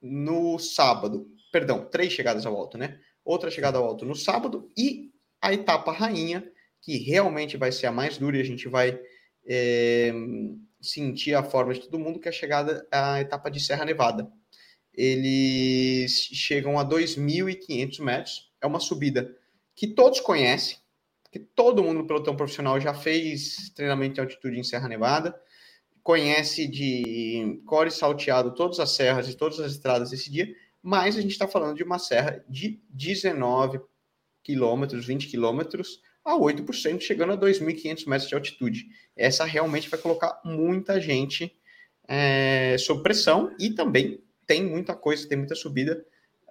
[0.00, 1.28] no sábado.
[1.52, 2.98] Perdão, três chegadas ao alto, né?
[3.24, 7.92] Outra chegada ao alto no sábado e a etapa rainha, que realmente vai ser a
[7.92, 8.98] mais dura e a gente vai
[9.46, 10.12] é,
[10.80, 14.30] sentir a forma de todo mundo, que é a chegada à etapa de Serra Nevada.
[14.92, 19.34] Eles chegam a 2.500 metros, é uma subida
[19.74, 20.78] que todos conhecem,
[21.30, 25.38] que todo mundo no pelotão profissional já fez treinamento de altitude em Serra Nevada
[26.08, 30.48] conhece de core salteado todas as serras e todas as estradas desse dia,
[30.82, 33.78] mas a gente está falando de uma serra de 19
[34.42, 38.86] quilômetros, 20 quilômetros a 8%, chegando a 2.500 metros de altitude.
[39.14, 41.54] Essa realmente vai colocar muita gente
[42.08, 46.02] é, sob pressão e também tem muita coisa, tem muita subida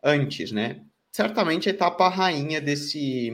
[0.03, 0.83] antes, né?
[1.11, 3.31] Certamente a etapa rainha desse,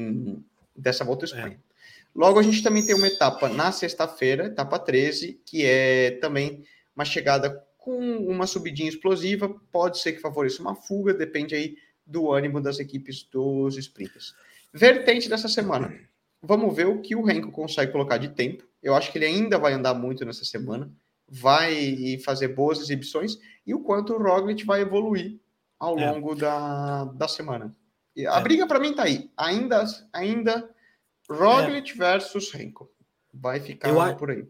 [0.74, 1.60] dessa volta à Espanha.
[1.70, 1.73] É.
[2.16, 6.64] Logo, a gente também tem uma etapa na sexta-feira, etapa 13, que é também
[6.96, 9.50] uma chegada com uma subidinha explosiva.
[9.72, 14.36] Pode ser que favoreça uma fuga, depende aí do ânimo das equipes dos sprinters.
[14.72, 15.94] Vertente dessa semana.
[16.42, 18.64] Vamos ver o que o Renko consegue colocar de tempo.
[18.82, 20.92] Eu acho que ele ainda vai andar muito nessa semana,
[21.28, 25.40] vai fazer boas exibições e o quanto o Roglic vai evoluir
[25.80, 26.12] ao é.
[26.12, 27.74] longo da, da semana.
[28.28, 28.44] A é.
[28.44, 29.32] briga para mim tá aí.
[29.38, 30.70] Ainda, ainda
[31.30, 31.96] Roglic é.
[31.96, 32.90] versus Renko.
[33.34, 34.46] Vai ficar Eu, por aí.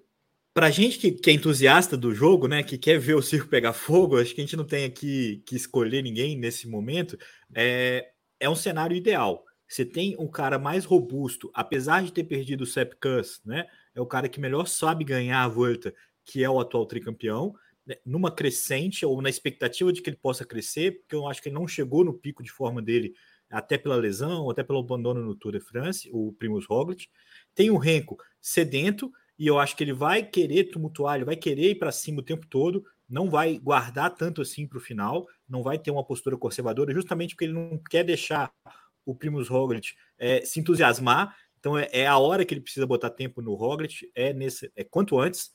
[0.53, 3.73] Pra gente que, que, é entusiasta do jogo, né, que quer ver o circo pegar
[3.73, 7.17] fogo, acho que a gente não tem aqui que escolher ninguém nesse momento.
[7.55, 9.43] É, é um cenário ideal.
[9.67, 13.65] Você tem um cara mais robusto, apesar de ter perdido o Sepp Kuss, né?
[13.95, 15.93] é o cara que melhor sabe ganhar a volta,
[16.25, 17.55] que é o atual tricampeão,
[17.85, 21.49] né, numa crescente ou na expectativa de que ele possa crescer, porque eu acho que
[21.49, 23.13] ele não chegou no pico de forma dele,
[23.53, 27.07] até pela lesão, até pelo abandono no Tour de France, o Primus Roglic.
[27.53, 31.71] Tem o Renko sedento, e eu acho que ele vai querer tumultuar, ele vai querer
[31.71, 35.61] ir para cima o tempo todo, não vai guardar tanto assim para o final, não
[35.61, 38.51] vai ter uma postura conservadora, justamente porque ele não quer deixar
[39.05, 41.35] o Primus Roglic é, se entusiasmar.
[41.59, 44.83] Então é, é, a hora que ele precisa botar tempo no Roglic, é nesse, é
[44.83, 45.51] quanto antes.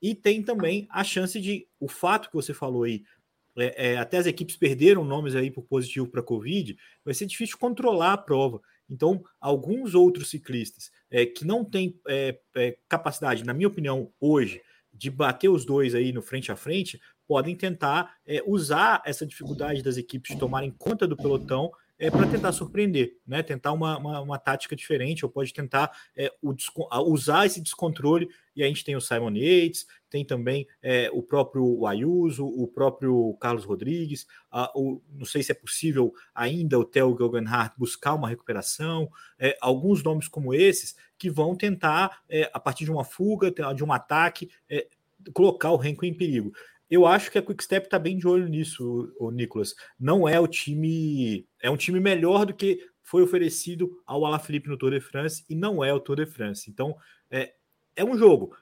[0.00, 3.02] E tem também a chance de o fato que você falou aí,
[3.56, 7.58] é, é, até as equipes perderam nomes aí por positivo para Covid, vai ser difícil
[7.58, 8.60] controlar a prova.
[8.88, 14.60] Então, alguns outros ciclistas é, que não têm é, é, capacidade, na minha opinião, hoje,
[14.92, 19.82] de bater os dois aí no frente a frente, podem tentar é, usar essa dificuldade
[19.82, 23.42] das equipes de tomarem conta do pelotão é, para tentar surpreender, né?
[23.42, 26.54] Tentar uma, uma, uma, tática diferente, ou pode tentar é, o,
[27.10, 28.28] usar esse descontrole.
[28.54, 33.36] E a gente tem o Simon Yates, tem também é, o próprio Ayuso, o próprio
[33.40, 34.26] Carlos Rodrigues.
[34.50, 39.10] A, o, não sei se é possível ainda o Theo Guggenhardt buscar uma recuperação.
[39.38, 43.84] É, alguns nomes como esses que vão tentar, é, a partir de uma fuga, de
[43.84, 44.86] um ataque, é,
[45.32, 46.52] colocar o Renko em perigo.
[46.88, 49.74] Eu acho que a Quickstep está bem de olho nisso, o Nicolas.
[49.98, 54.76] Não é o time, é um time melhor do que foi oferecido ao Alaphilippe no
[54.76, 56.70] Tour de France e não é o Tour de France.
[56.70, 56.96] Então,
[57.30, 57.54] é,
[57.94, 58.56] é um jogo.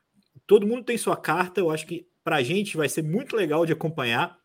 [0.46, 1.60] Todo mundo tem sua carta.
[1.60, 4.38] Eu acho que para a gente vai ser muito legal de acompanhar.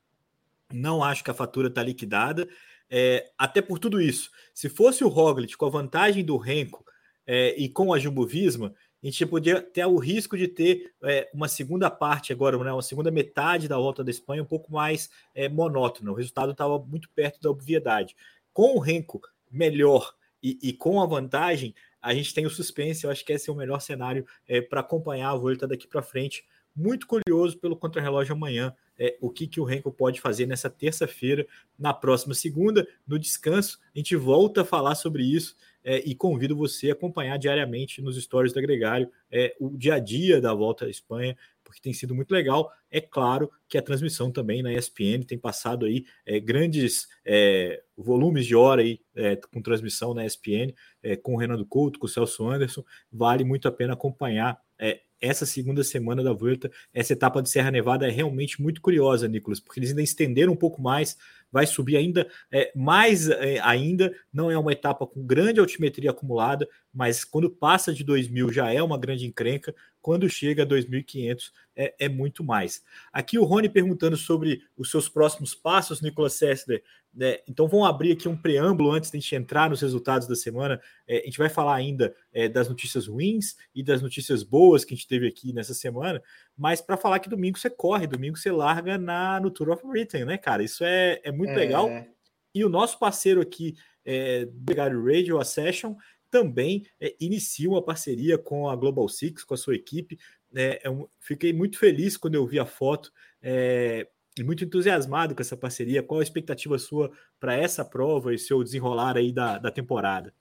[0.73, 2.47] Não acho que a fatura está liquidada.
[2.89, 4.29] É, até por tudo isso.
[4.53, 6.83] Se fosse o Roglic com a vantagem do Renko
[7.25, 11.29] é, e com a Jumbo Visma, a gente podia ter o risco de ter é,
[11.33, 15.09] uma segunda parte agora, né, uma segunda metade da volta da Espanha um pouco mais
[15.33, 16.11] é, monótona.
[16.11, 18.15] O resultado estava muito perto da obviedade.
[18.51, 23.05] Com o Renko melhor e, e, com a vantagem, a gente tem o suspense.
[23.05, 26.01] Eu acho que esse é o melhor cenário é, para acompanhar a volta daqui para
[26.01, 26.45] frente.
[26.75, 31.47] Muito curioso pelo contrarrelógio amanhã, é, o que, que o Renko pode fazer nessa terça-feira,
[31.77, 33.79] na próxima segunda, no descanso.
[33.95, 35.55] A gente volta a falar sobre isso
[35.89, 39.99] é, e convido você a acompanhar diariamente nos stories do Agregário é, o dia a
[39.99, 42.71] dia da volta à Espanha, porque tem sido muito legal.
[42.91, 48.45] É claro que a transmissão também na ESPN tem passado aí é, grandes é, volumes
[48.45, 52.09] de hora aí é, com transmissão na ESPN, é, com o Renato Couto, com o
[52.09, 52.83] Celso Anderson.
[53.11, 56.71] Vale muito a pena acompanhar é, essa segunda semana da Volta.
[56.93, 60.57] Essa etapa de Serra Nevada é realmente muito curiosa, Nicolas, porque eles ainda estenderam um
[60.57, 61.17] pouco mais
[61.51, 64.13] vai subir ainda é, mais é, ainda.
[64.31, 68.81] Não é uma etapa com grande altimetria acumulada, mas quando passa de 2.000 já é
[68.81, 69.75] uma grande encrenca.
[70.01, 72.83] Quando chega a 2.500 é, é muito mais.
[73.11, 76.83] Aqui o Rony perguntando sobre os seus próximos passos, Nicolas Sessler.
[77.13, 77.39] Né?
[77.47, 80.81] Então vamos abrir aqui um preâmbulo antes de a gente entrar nos resultados da semana.
[81.07, 84.93] É, a gente vai falar ainda é, das notícias ruins e das notícias boas que
[84.93, 86.21] a gente teve aqui nessa semana,
[86.57, 90.25] mas para falar que domingo você corre, domingo você larga na, no Tour of Britain,
[90.25, 90.63] né, cara?
[90.63, 91.89] Isso é, é muito legal.
[91.89, 92.07] É.
[92.53, 93.75] E o nosso parceiro aqui
[94.05, 95.95] é, do Radio, a Session,
[96.29, 100.17] também é, inicia uma parceria com a Global Six, com a sua equipe.
[100.55, 103.11] É, eu fiquei muito feliz quando eu vi a foto
[103.41, 106.03] é, e muito entusiasmado com essa parceria.
[106.03, 110.33] Qual a expectativa sua para essa prova e seu desenrolar aí da, da temporada?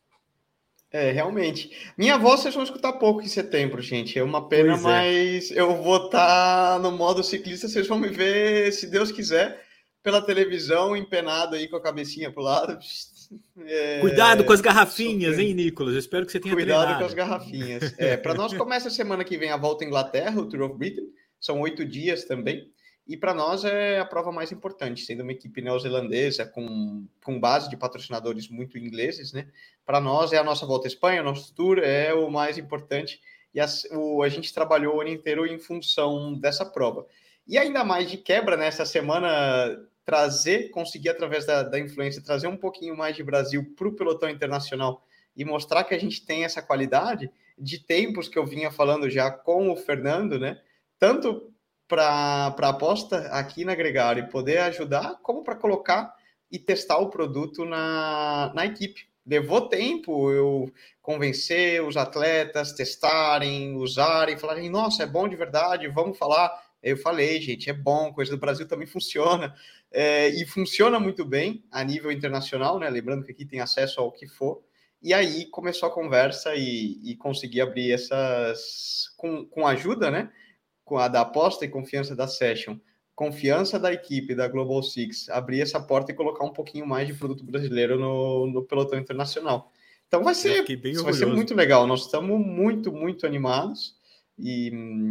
[0.90, 1.92] É, realmente.
[1.98, 4.18] Minha voz vocês vão escutar pouco em setembro, gente.
[4.18, 4.76] É uma pena, é.
[4.78, 7.68] mas eu vou estar tá no modo ciclista.
[7.68, 9.62] Vocês vão me ver, se Deus quiser,
[10.02, 12.78] pela televisão, empenado aí com a cabecinha pro lado.
[13.66, 14.00] É...
[14.00, 15.92] Cuidado com as garrafinhas, hein, Nicolas?
[15.92, 17.00] Eu espero que você tenha Cuidado treinado.
[17.00, 17.94] com as garrafinhas.
[17.98, 20.78] É, Para nós começa a semana que vem a volta à Inglaterra, o Tour of
[20.78, 21.08] Britain.
[21.40, 22.70] São oito dias também.
[23.08, 27.70] E para nós é a prova mais importante, sendo uma equipe neozelandesa com, com base
[27.70, 29.48] de patrocinadores muito ingleses, né?
[29.86, 33.18] Para nós é a nossa volta à Espanha, o nosso tour é o mais importante
[33.54, 37.06] e a, o, a gente trabalhou o ano inteiro em função dessa prova.
[37.46, 39.74] E ainda mais de quebra nessa semana,
[40.08, 44.30] trazer, conseguir através da, da influência, trazer um pouquinho mais de Brasil para o pelotão
[44.30, 45.04] internacional
[45.36, 49.30] e mostrar que a gente tem essa qualidade de tempos que eu vinha falando já
[49.30, 50.62] com o Fernando, né?
[50.98, 51.52] Tanto
[51.86, 56.14] para aposta aqui na Gregário poder ajudar, como para colocar
[56.50, 59.06] e testar o produto na, na equipe.
[59.26, 66.16] Levou tempo eu convencer os atletas, testarem, usarem, falarem, nossa, é bom de verdade, vamos
[66.16, 66.50] falar.
[66.82, 69.54] Eu falei, gente, é bom, coisa do Brasil também funciona.
[69.90, 72.88] É, e funciona muito bem a nível internacional, né?
[72.90, 74.62] Lembrando que aqui tem acesso ao que for.
[75.00, 80.30] E aí começou a conversa e, e consegui abrir essas com, com ajuda, né?
[80.88, 82.78] com a da aposta e confiança da Session,
[83.14, 87.12] confiança da equipe da Global Six, abrir essa porta e colocar um pouquinho mais de
[87.12, 89.70] produto brasileiro no, no pelotão internacional.
[90.06, 90.64] Então vai ser,
[91.02, 91.86] vai ser muito legal.
[91.86, 93.97] Nós estamos muito, muito animados.
[94.38, 94.70] E,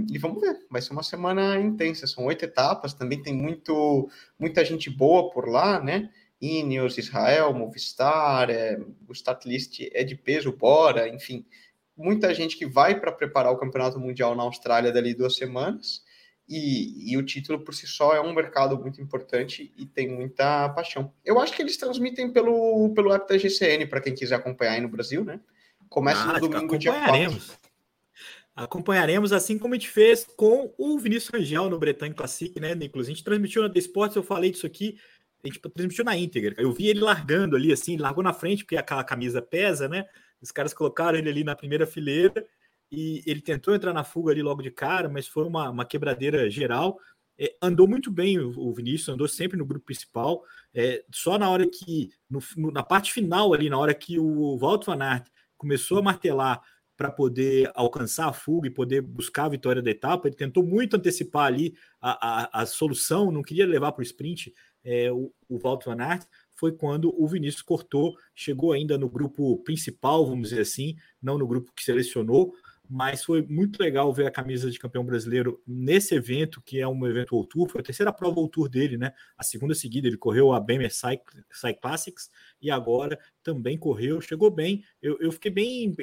[0.10, 2.08] e, vamos ver, vai ser uma semana intensa.
[2.08, 4.10] São oito etapas, também tem muito,
[4.40, 6.10] muita gente boa por lá, né?
[6.40, 11.46] Ineos, Israel, Movistar, é, o start list é de peso, bora, enfim.
[11.96, 16.06] Muita gente que vai para preparar o Campeonato Mundial na Austrália dali duas semanas.
[16.48, 20.70] E, e, o título por si só é um mercado muito importante e tem muita
[20.70, 21.12] paixão.
[21.26, 24.82] Eu acho que eles transmitem pelo, pelo app da GCN, para quem quiser acompanhar aí
[24.82, 25.42] no Brasil, né?
[25.90, 27.67] Começa ah, no domingo, dia 4.
[28.58, 33.06] Acompanharemos assim como a gente fez com o Vinícius Rangel no Bretanha Classic, né, Nicolas?
[33.06, 34.98] A gente transmitiu na The Sports, eu falei disso aqui,
[35.44, 36.56] a gente transmitiu na íntegra.
[36.58, 40.08] Eu vi ele largando ali, assim, largou na frente, porque aquela camisa pesa, né?
[40.42, 42.44] Os caras colocaram ele ali na primeira fileira
[42.92, 46.50] e ele tentou entrar na fuga ali logo de cara, mas foi uma, uma quebradeira
[46.50, 47.00] geral.
[47.38, 50.44] É, andou muito bem o, Vinícius, andou sempre no grupo principal.
[50.74, 54.58] É, só na hora que, no, no, na parte final ali, na hora que o
[54.58, 56.60] Walt Van Aert começou a martelar
[56.98, 60.96] para poder alcançar a fuga e poder buscar a vitória da etapa, ele tentou muito
[60.96, 64.52] antecipar ali a, a, a solução, não queria levar para o sprint
[64.84, 69.58] é, o, o Walt Van Aert, foi quando o Vinícius cortou, chegou ainda no grupo
[69.58, 72.52] principal, vamos dizer assim, não no grupo que selecionou,
[72.90, 77.06] mas foi muito legal ver a camisa de campeão brasileiro nesse evento, que é um
[77.06, 79.14] evento All Tour, foi a terceira prova All Tour dele, né?
[79.38, 80.92] A segunda seguida, ele correu a Bemer
[81.52, 82.30] Cyclassics
[82.62, 84.84] e agora também correu, chegou bem.
[85.02, 85.96] Eu, eu fiquei bem,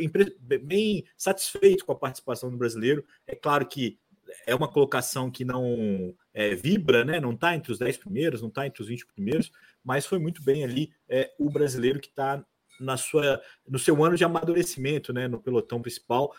[0.62, 3.04] bem satisfeito com a participação do brasileiro.
[3.26, 3.98] É claro que
[4.46, 7.20] é uma colocação que não é, vibra, né?
[7.20, 9.50] Não está entre os 10 primeiros, não está entre os 20 primeiros,
[9.82, 12.44] mas foi muito bem ali é, o brasileiro que está
[12.80, 15.28] na sua no seu ano de amadurecimento, né?
[15.28, 16.34] No pelotão principal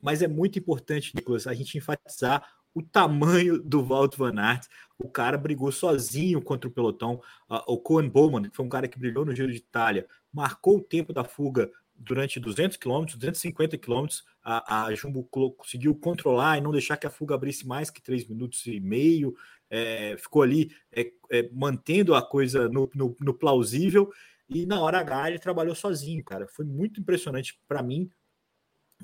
[0.00, 2.42] mas é muito importante, Nicolas, a gente enfatizar
[2.74, 4.66] o tamanho do Walt Van Aert.
[4.98, 7.20] O cara brigou sozinho contra o pelotão.
[7.66, 10.82] o Cohen Bowman, que foi um cara que brilhou no Giro de Itália, marcou o
[10.82, 14.06] tempo da fuga durante 200 km, 250 km.
[14.42, 18.26] A, a Jumbo conseguiu controlar e não deixar que a fuga abrisse mais que 3
[18.28, 19.34] minutos e meio.
[19.68, 24.10] É, ficou ali é, é, mantendo a coisa no, no, no plausível.
[24.48, 26.46] E na hora H ele trabalhou sozinho, cara.
[26.48, 28.10] Foi muito impressionante para mim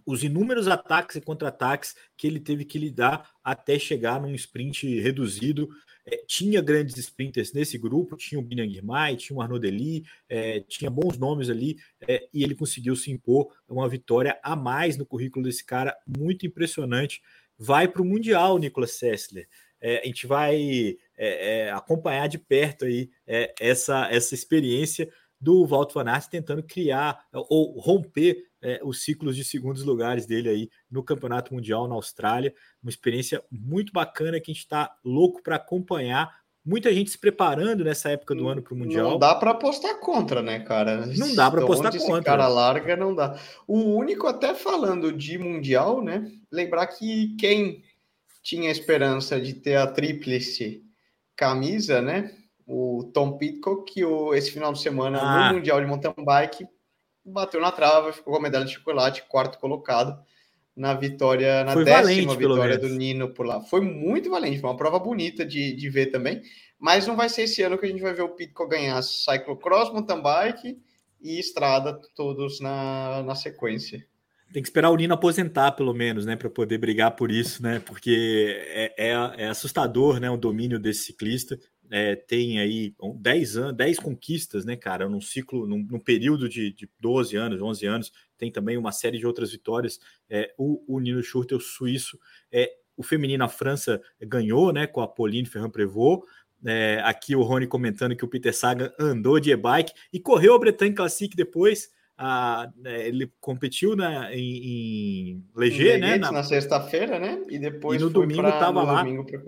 [0.04, 5.68] os inúmeros ataques e contra-ataques que ele teve que lidar até chegar num sprint reduzido.
[6.04, 10.60] É, tinha grandes sprinters nesse grupo, tinha o Binian Girmay, tinha o Arnaud Deli, é,
[10.60, 15.04] tinha bons nomes ali, é, e ele conseguiu se impor uma vitória a mais no
[15.04, 17.20] currículo desse cara, muito impressionante.
[17.58, 19.48] Vai para o Mundial, Nicolas Sessler.
[19.80, 23.10] É, a gente vai é, é, acompanhar de perto aí
[23.60, 25.08] essa, essa experiência
[25.40, 30.48] do Walter Van Aert tentando criar ou romper é, os ciclos de segundos lugares dele
[30.48, 32.52] aí no Campeonato Mundial na Austrália.
[32.82, 36.34] Uma experiência muito bacana que a gente está louco para acompanhar.
[36.64, 39.12] Muita gente se preparando nessa época do ano para o Mundial.
[39.12, 41.06] Não dá para apostar contra, né, cara?
[41.06, 42.16] Não dá para apostar contra.
[42.16, 43.38] Esse cara larga, não dá.
[43.68, 46.28] O único, até falando de Mundial, né?
[46.50, 47.84] Lembrar que quem
[48.42, 50.82] tinha esperança de ter a tríplice
[51.36, 52.32] camisa, né?
[52.66, 55.48] O Tom Pitcock, que o, esse final de semana ah.
[55.48, 56.66] no Mundial de Mountain Bike
[57.26, 60.16] bateu na trava, ficou com a medalha de chocolate, quarto colocado
[60.76, 63.60] na vitória, na foi décima valente, vitória do Nino por lá.
[63.62, 66.42] Foi muito valente, foi uma prova bonita de, de ver também.
[66.78, 69.90] Mas não vai ser esse ano que a gente vai ver o Pitco ganhar cyclocross,
[69.90, 70.78] mountain bike
[71.20, 74.06] e estrada todos na, na sequência.
[74.52, 77.80] Tem que esperar o Nino aposentar, pelo menos, né, para poder brigar por isso, né?
[77.80, 81.58] Porque é, é, é assustador, né, o domínio desse ciclista
[81.90, 86.72] é, tem aí 10 anos, 10 conquistas, né, cara, num ciclo, num, num, período de,
[86.72, 89.98] de 12 anos, 11 anos, tem também uma série de outras vitórias.
[90.28, 92.18] É, o, o Nino Schurter, o suíço,
[92.50, 96.22] é, o feminino a França ganhou, né, com a Pauline Ferrand-Prévot.
[96.64, 100.58] É, aqui o Rony comentando que o Peter Sagan andou de e-bike e correu a
[100.58, 101.90] Bretagne Classic depois.
[102.18, 106.16] A, né, ele competiu na, em, em Leger, né?
[106.16, 107.42] Na, na sexta-feira, né?
[107.50, 109.02] E depois e no domingo estava lá.
[109.02, 109.42] Domingo pra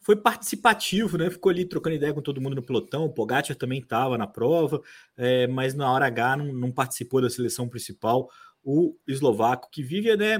[0.00, 1.30] foi participativo, né?
[1.30, 3.04] Ficou ali trocando ideia com todo mundo no pelotão.
[3.04, 4.80] O Pogacar também estava na prova,
[5.16, 8.30] é, mas na hora H não, não, participou da seleção principal.
[8.64, 10.38] O eslovaco que vive, né?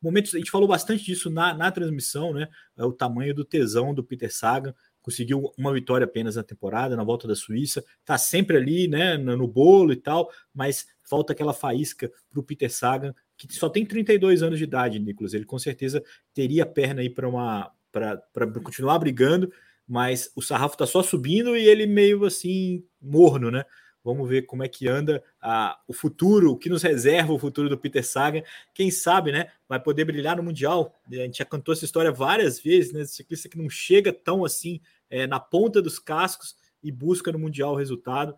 [0.00, 2.48] Momentos, a gente falou bastante disso na, na transmissão, né?
[2.76, 4.74] É o tamanho do tesão do Peter Sagan.
[5.02, 7.84] Conseguiu uma vitória apenas na temporada, na volta da Suíça.
[8.04, 9.18] Tá sempre ali, né?
[9.18, 13.68] No, no bolo e tal, mas falta aquela faísca para o Peter Sagan, que só
[13.68, 15.34] tem 32 anos de idade, Nicolas.
[15.34, 16.02] Ele com certeza
[16.32, 19.52] teria perna aí para uma para continuar brigando,
[19.86, 23.64] mas o sarrafo está só subindo e ele meio assim morno, né?
[24.04, 27.68] Vamos ver como é que anda a, o futuro, o que nos reserva o futuro
[27.68, 28.42] do Peter Sagan.
[28.74, 29.52] Quem sabe, né?
[29.68, 31.00] Vai poder brilhar no Mundial.
[31.08, 33.02] A gente já cantou essa história várias vezes, né?
[33.02, 37.38] Esse ciclista que não chega tão assim é, na ponta dos cascos e busca no
[37.38, 38.34] Mundial o resultado.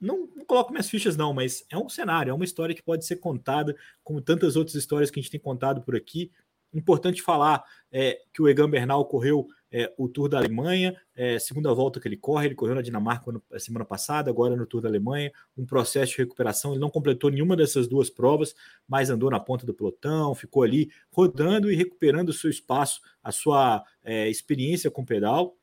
[0.00, 3.06] Não, não, coloco minhas fichas, não, mas é um cenário, é uma história que pode
[3.06, 6.32] ser contada, como tantas outras histórias que a gente tem contado por aqui
[6.72, 11.72] Importante falar é, que o Egan Bernal correu é, o Tour da Alemanha, é, segunda
[11.72, 15.32] volta que ele corre, ele correu na Dinamarca semana passada, agora no Tour da Alemanha,
[15.56, 16.72] um processo de recuperação.
[16.72, 18.54] Ele não completou nenhuma dessas duas provas,
[18.86, 23.32] mas andou na ponta do pelotão, ficou ali rodando e recuperando o seu espaço, a
[23.32, 25.56] sua é, experiência com pedal.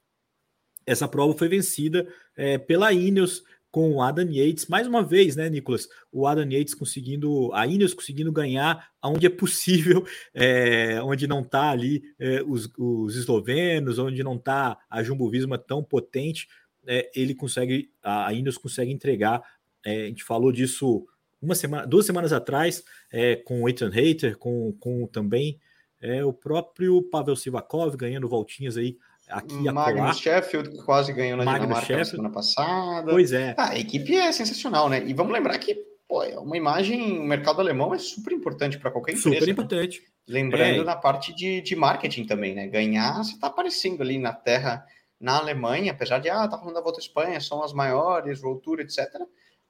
[0.86, 5.50] Essa prova foi vencida é, pela Ineos com o Adam Yates, mais uma vez, né,
[5.50, 5.88] Nicolas?
[6.12, 11.70] O Adam Yates conseguindo, a Ineos conseguindo ganhar onde é possível, é, onde não está
[11.70, 16.48] ali é, os, os, eslovenos, onde não está a Jumbo Visma tão potente,
[16.88, 19.44] é, ele consegue, a Ineos consegue entregar.
[19.86, 21.06] É, a gente falou disso
[21.42, 25.60] uma semana, duas semanas atrás, é, com o Ethan Hater, com, com também
[26.02, 28.98] é, o próprio Pavel Sivakov ganhando voltinhas aí
[29.30, 32.12] aqui a Magnus Sheffield, que quase ganhou na Magnus Dinamarca Sheffield.
[32.12, 33.12] na semana passada.
[33.12, 33.56] Pois é.
[33.58, 35.04] Ah, a equipe é sensacional, né?
[35.06, 38.90] E vamos lembrar que pô, é uma imagem, o mercado alemão é super importante para
[38.90, 39.30] qualquer empresa.
[39.30, 39.52] Super né?
[39.52, 40.02] importante.
[40.02, 40.08] Né?
[40.28, 40.84] Lembrando é.
[40.84, 42.68] na parte de, de marketing também, né?
[42.68, 44.84] Ganhar, você está aparecendo ali na terra,
[45.20, 48.82] na Alemanha, apesar de, ah, tá falando da Volta à Espanha, são as maiores, Road
[48.82, 49.08] etc.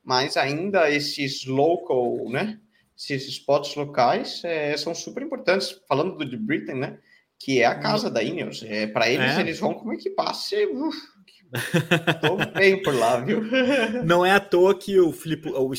[0.03, 2.57] Mas ainda esses local, né?
[2.97, 5.81] Esses spots locais é, são super importantes.
[5.87, 6.99] Falando do de Britain, né?
[7.39, 8.63] Que é a casa da Ineos.
[8.63, 9.39] É, para eles, é.
[9.39, 10.55] eles vão como equipasse.
[12.21, 13.41] Tô bem por lá, viu?
[14.05, 15.49] Não é à toa que o Filipe.
[15.49, 15.71] O,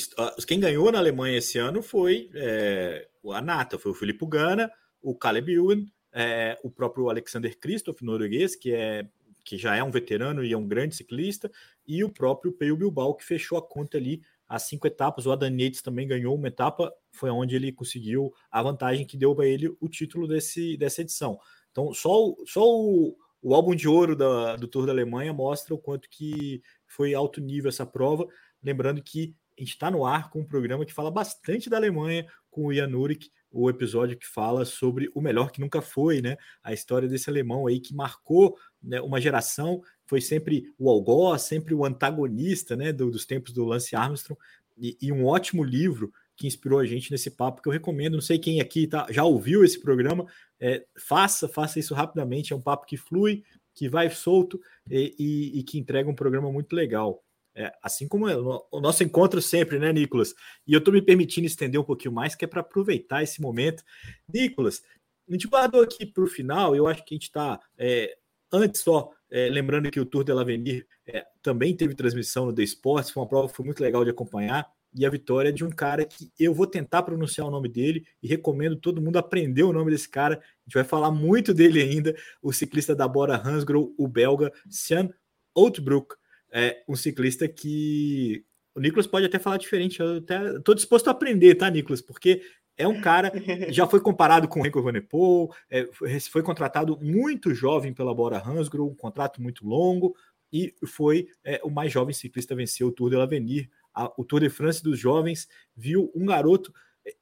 [0.47, 4.71] quem ganhou na Alemanha esse ano foi é, a Nata, foi o Filipe Gana,
[5.03, 9.07] o Caleb Ewan, é, o próprio Alexander Christoph, norueguês, que, é,
[9.45, 11.51] que já é um veterano e é um grande ciclista,
[11.87, 15.27] e o próprio Peio Bilbao, que fechou a conta ali as cinco etapas.
[15.27, 19.33] O Adam Yates também ganhou uma etapa, foi onde ele conseguiu a vantagem que deu
[19.33, 21.39] para ele o título desse, dessa edição.
[21.71, 25.79] Então, só, só o, o álbum de ouro da, do Tour da Alemanha mostra o
[25.79, 28.27] quanto que foi alto nível essa prova.
[28.61, 32.27] Lembrando que a gente está no ar com um programa que fala bastante da Alemanha,
[32.51, 36.37] com o Jan Urik, o episódio que fala sobre o melhor que nunca foi, né?
[36.63, 39.81] A história desse alemão aí que marcou né, uma geração
[40.11, 44.37] foi sempre o algoz, sempre o antagonista né, do, dos tempos do Lance Armstrong,
[44.77, 48.15] e, e, um ótimo livro que inspirou a gente nesse papo, que eu recomendo.
[48.15, 50.27] Não sei quem aqui tá, já ouviu esse programa,
[50.59, 52.53] é, faça, faça isso rapidamente.
[52.53, 56.51] É um papo que flui, que vai solto e, e, e que entrega um programa
[56.51, 57.23] muito legal.
[57.55, 60.35] É, assim como é o nosso encontro sempre, né, Nicolas?
[60.67, 63.85] E eu estou me permitindo estender um pouquinho mais, que é para aproveitar esse momento.
[64.33, 64.83] Nicolas,
[65.29, 67.61] a gente guardou aqui para o final, eu acho que a gente está.
[67.79, 68.17] É,
[68.53, 72.63] antes só, é, lembrando que o Tour de l'Avenir é, também teve transmissão no The
[72.63, 74.67] Sports, foi uma prova foi muito legal de acompanhar.
[74.93, 78.27] E a vitória de um cara que eu vou tentar pronunciar o nome dele e
[78.27, 80.35] recomendo todo mundo aprender o nome desse cara.
[80.35, 85.09] A gente vai falar muito dele ainda, o ciclista da Bora Hansgrohe, o belga Sean
[85.55, 86.17] Outbrook,
[86.53, 90.01] é um ciclista que o Nicolas pode até falar diferente.
[90.01, 92.01] Eu até estou disposto a aprender, tá, Nicolas?
[92.01, 92.43] Porque
[92.81, 93.31] é um cara
[93.69, 95.87] já foi comparado com o Renko Evenepoel, é,
[96.31, 100.17] foi contratado muito jovem pela Bora Hansgrohe, um contrato muito longo,
[100.53, 103.69] e foi é, o mais jovem ciclista a vencer o Tour de l'Avenir,
[104.17, 106.73] o Tour de France dos jovens, viu um garoto.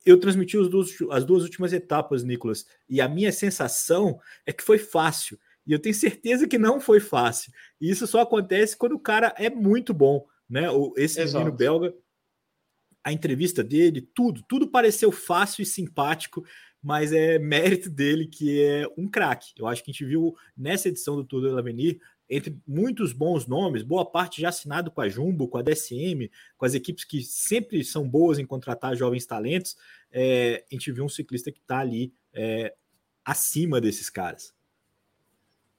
[0.04, 4.78] Eu transmiti duas, as duas últimas etapas, Nicolas, e a minha sensação é que foi
[4.78, 5.38] fácil.
[5.66, 7.52] E eu tenho certeza que não foi fácil.
[7.80, 10.66] E isso só acontece quando o cara é muito bom, né?
[10.96, 11.94] Esse menino belga
[13.04, 16.44] a entrevista dele, tudo, tudo pareceu fácil e simpático,
[16.82, 19.52] mas é mérito dele que é um craque.
[19.56, 23.46] Eu acho que a gente viu nessa edição do Tour do Avenir, entre muitos bons
[23.46, 27.22] nomes, boa parte já assinado com a Jumbo, com a DSM, com as equipes que
[27.22, 29.76] sempre são boas em contratar jovens talentos,
[30.12, 32.74] é, a gente viu um ciclista que está ali é,
[33.24, 34.52] acima desses caras.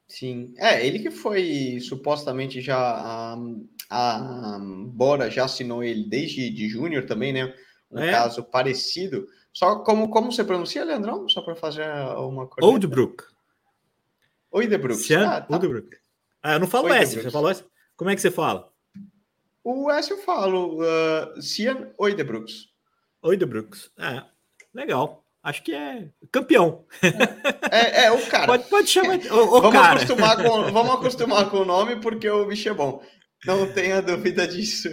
[0.10, 3.38] Sim, é, ele que foi supostamente já a,
[3.92, 7.54] a Bora já assinou ele desde de júnior também, né?
[7.92, 8.12] Um é.
[8.12, 9.28] caso parecido.
[9.54, 11.30] Só como, como você pronuncia, Leandrão?
[11.30, 11.88] Só para fazer
[12.18, 12.68] uma coisa.
[12.68, 13.24] Oldbrook.
[14.52, 15.14] Oldbrook.
[15.14, 15.56] Ah, tá.
[15.56, 15.96] Oldbrook.
[16.42, 17.64] Ah, eu não falo S, você falou S?
[17.96, 18.74] Como é que você fala?
[19.64, 22.70] O S eu falo, uh, Cian Oidebrooks.
[23.22, 24.24] Oidebrooks, é,
[24.74, 26.86] legal acho que é campeão.
[27.72, 28.48] É, é o cara.
[28.48, 29.20] Pode, pode chamar.
[29.32, 29.96] O, o vamos, cara.
[29.96, 33.04] Acostumar com, vamos acostumar com o nome, porque o bicho é bom.
[33.46, 34.90] Não tenha dúvida disso.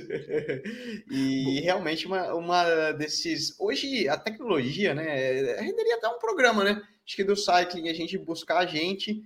[1.11, 3.59] E realmente uma, uma desses.
[3.59, 5.61] Hoje a tecnologia, né?
[5.61, 6.81] Renderia até um programa, né?
[7.05, 9.23] Acho que do cycling a gente buscar a gente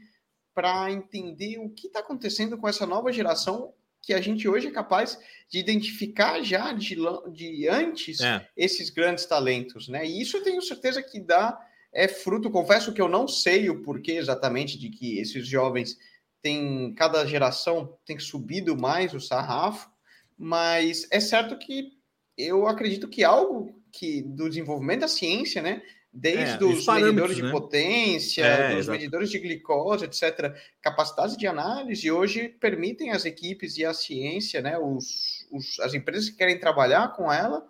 [0.55, 4.71] para entender o que está acontecendo com essa nova geração que a gente hoje é
[4.71, 6.97] capaz de identificar já de,
[7.33, 8.47] de antes é.
[8.57, 10.07] esses grandes talentos, né?
[10.07, 11.59] E isso eu tenho certeza que dá
[11.93, 12.51] é fruto.
[12.51, 15.99] Confesso que eu não sei o porquê exatamente de que esses jovens
[16.43, 19.91] têm cada geração tem subido mais o sarrafo,
[20.39, 21.93] mas é certo que
[22.37, 25.83] eu acredito que algo que do desenvolvimento da ciência, né,
[26.13, 27.51] desde é, os medidores de né?
[27.51, 33.85] potência, é, dos medidores de glicose, etc., capacidades de análise, hoje permitem as equipes e
[33.85, 37.65] a ciência, né, os, os as empresas que querem trabalhar com ela,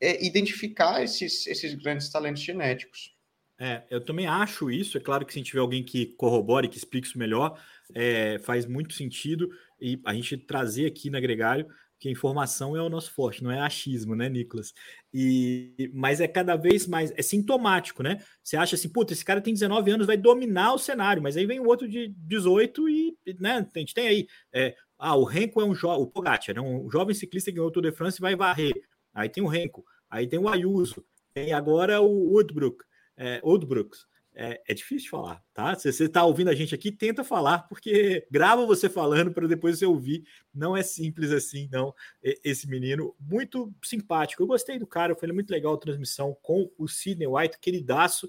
[0.00, 3.14] é, identificar esses, esses grandes talentos genéticos.
[3.58, 4.98] É, eu também acho isso.
[4.98, 7.58] É claro que se tiver alguém que corrobore, que explique isso melhor,
[7.94, 9.48] é, faz muito sentido.
[9.80, 11.66] E a gente trazer aqui no agregário
[11.98, 14.72] que informação é o nosso forte, não é achismo, né, Nicolas?
[15.12, 18.22] E, mas é cada vez mais, é sintomático, né?
[18.42, 21.46] Você acha assim, puta, esse cara tem 19 anos, vai dominar o cenário, mas aí
[21.46, 25.60] vem o outro de 18 e, né, a gente tem aí, é, ah, o Renko
[25.60, 28.18] é um jovem, o Pogacar, né, um jovem ciclista que ganhou o Tour de France
[28.18, 28.74] e vai varrer.
[29.14, 32.84] Aí tem o Renko, aí tem o Ayuso, tem agora o Woodbrook,
[33.16, 34.06] é, Woodbrooks.
[34.38, 35.74] É, é, difícil falar, tá?
[35.74, 39.78] Se você está ouvindo a gente aqui, tenta falar, porque grava você falando para depois
[39.78, 40.24] você ouvir.
[40.54, 41.94] Não é simples assim, não.
[42.22, 44.42] Esse menino, muito simpático.
[44.42, 48.28] Eu gostei do cara, foi muito legal a transmissão com o Sidney White, queridaço.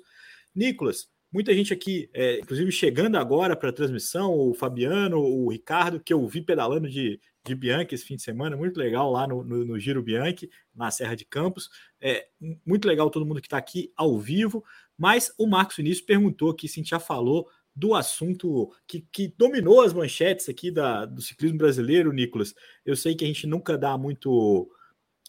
[0.55, 5.99] Nicolas, muita gente aqui, é, inclusive chegando agora para a transmissão, o Fabiano, o Ricardo,
[5.99, 9.43] que eu vi pedalando de, de Bianchi esse fim de semana, muito legal lá no,
[9.43, 11.69] no, no Giro Bianchi, na Serra de Campos.
[11.99, 12.27] É,
[12.65, 14.63] muito legal todo mundo que está aqui ao vivo.
[14.97, 19.27] Mas o Marcos Vinícius perguntou aqui, se a gente já falou do assunto que, que
[19.37, 22.55] dominou as manchetes aqui da, do ciclismo brasileiro, Nicolas.
[22.83, 24.67] Eu sei que a gente nunca dá muito,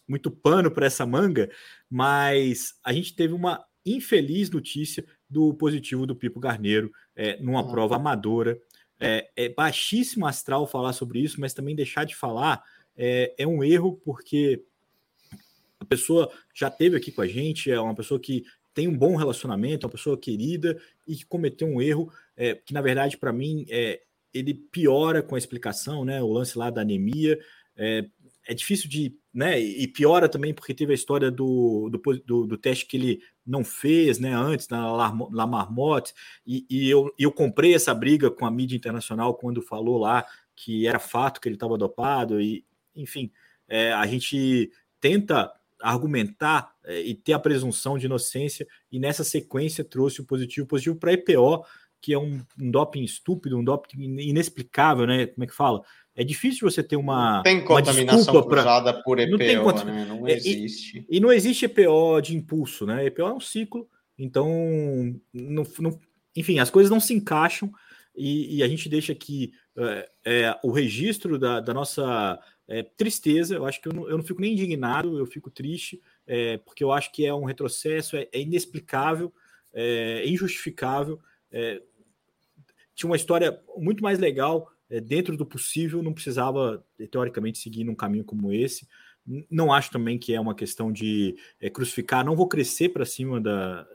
[0.07, 1.47] muito pano para essa manga,
[1.87, 7.69] mas a gente teve uma infeliz notícia do positivo do Pipo Garneiro é, numa ah.
[7.69, 8.59] prova amadora.
[8.99, 12.63] É, é baixíssimo astral falar sobre isso, mas também deixar de falar
[12.97, 14.65] é, é um erro, porque
[15.79, 18.43] a pessoa já teve aqui com a gente, é uma pessoa que
[18.73, 22.81] tem um bom relacionamento, uma pessoa querida e que cometeu um erro é, que, na
[22.81, 24.01] verdade, para mim, é,
[24.33, 26.21] ele piora com a explicação, né?
[26.21, 27.39] O lance lá da anemia.
[27.75, 28.05] É,
[28.47, 29.15] é difícil de.
[29.31, 33.21] Né, e piora também porque teve a história do, do, do, do teste que ele
[33.45, 36.15] não fez né, antes, na La Marmotte,
[36.45, 40.87] e, e eu, eu comprei essa briga com a mídia internacional quando falou lá que
[40.87, 42.65] era fato que ele estava dopado, e
[42.95, 43.31] enfim,
[43.67, 49.83] é, a gente tenta argumentar é, e ter a presunção de inocência, e nessa sequência
[49.83, 51.63] trouxe o positivo positivo para EPO,
[52.01, 55.27] que é um, um, doping estúpido, um doping inexplicável, né?
[55.27, 55.81] Como é que fala?
[56.15, 57.37] É difícil você ter uma.
[57.37, 59.03] Não tem contaminação cruzada pra...
[59.03, 59.83] por EPO, não tem cont...
[59.83, 60.05] né?
[60.07, 61.05] Não existe.
[61.09, 63.05] E, e, não existe EPO de impulso, né?
[63.05, 64.49] EPO é um ciclo, então,
[65.33, 65.99] não, não,
[66.35, 67.71] enfim, as coisas não se encaixam
[68.15, 72.39] e, e a gente deixa aqui é, é, o registro da, da nossa
[72.69, 75.99] é, tristeza, eu acho que eu não, eu não, fico nem indignado, eu fico triste,
[76.27, 79.33] é, porque eu acho que é um retrocesso, é, é inexplicável,
[79.73, 81.19] é, injustificável.
[81.51, 81.81] É,
[82.93, 87.95] tinha uma história muito mais legal, é, dentro do possível, não precisava, teoricamente, seguir num
[87.95, 88.87] caminho como esse.
[89.49, 91.35] Não acho também que é uma questão de
[91.73, 93.87] crucificar, não vou crescer para cima da,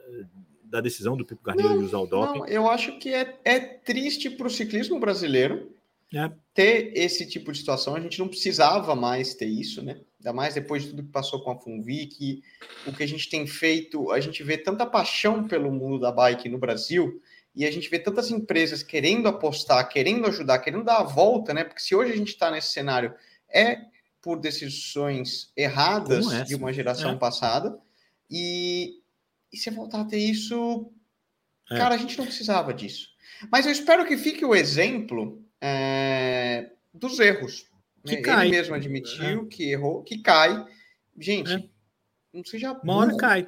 [0.63, 2.39] da decisão do Pipo Carneiro não, de usar o doping.
[2.39, 5.74] Não, eu acho que é, é triste para o ciclismo brasileiro
[6.13, 6.31] é.
[6.53, 7.95] ter esse tipo de situação.
[7.95, 10.01] A gente não precisava mais ter isso, né?
[10.19, 12.41] Ainda mais depois de tudo que passou com a Funvic,
[12.87, 16.49] o que a gente tem feito, a gente vê tanta paixão pelo mundo da bike
[16.49, 17.21] no Brasil
[17.55, 21.63] e a gente vê tantas empresas querendo apostar, querendo ajudar, querendo dar a volta, né?
[21.63, 23.13] Porque se hoje a gente está nesse cenário,
[23.49, 23.79] é
[24.21, 27.15] por decisões erradas de uma geração é.
[27.15, 27.79] passada.
[28.29, 28.99] E,
[29.53, 30.91] e se voltar a ter isso,
[31.71, 31.77] é.
[31.77, 33.09] cara, a gente não precisava disso.
[33.51, 37.65] Mas eu espero que fique o exemplo é, dos erros.
[38.05, 38.21] Que né?
[38.21, 38.47] cai.
[38.47, 39.45] Ele mesmo admitiu é.
[39.47, 40.63] que errou, que cai.
[41.17, 41.63] Gente, é.
[42.31, 43.47] não seja burro, Uma hora cai.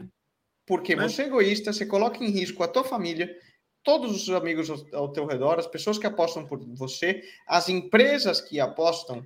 [0.66, 0.96] Porque é.
[0.96, 3.38] você é egoísta, você coloca em risco a tua família,
[3.84, 8.60] todos os amigos ao teu redor, as pessoas que apostam por você, as empresas que
[8.60, 9.26] apostam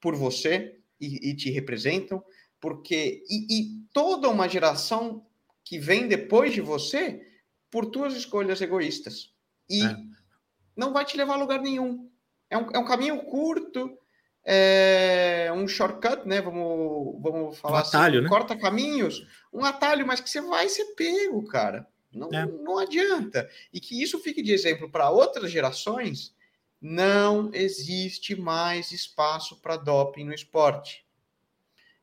[0.00, 2.22] por você e, e te representam,
[2.60, 5.24] porque e, e, toda uma geração
[5.64, 7.24] que vem depois de você
[7.70, 9.32] por tuas escolhas egoístas
[9.70, 9.96] e é.
[10.76, 12.11] não vai te levar a lugar nenhum.
[12.52, 13.98] É um, é um caminho curto,
[14.44, 16.42] é um shortcut, né?
[16.42, 18.28] Vamos, vamos falar um assim, atalho, assim, né?
[18.28, 21.86] corta caminhos, um atalho, mas que você vai ser pego, cara.
[22.12, 22.44] Não, é.
[22.44, 23.48] não adianta.
[23.72, 26.34] E que isso fique de exemplo para outras gerações.
[26.78, 31.06] Não existe mais espaço para doping no esporte.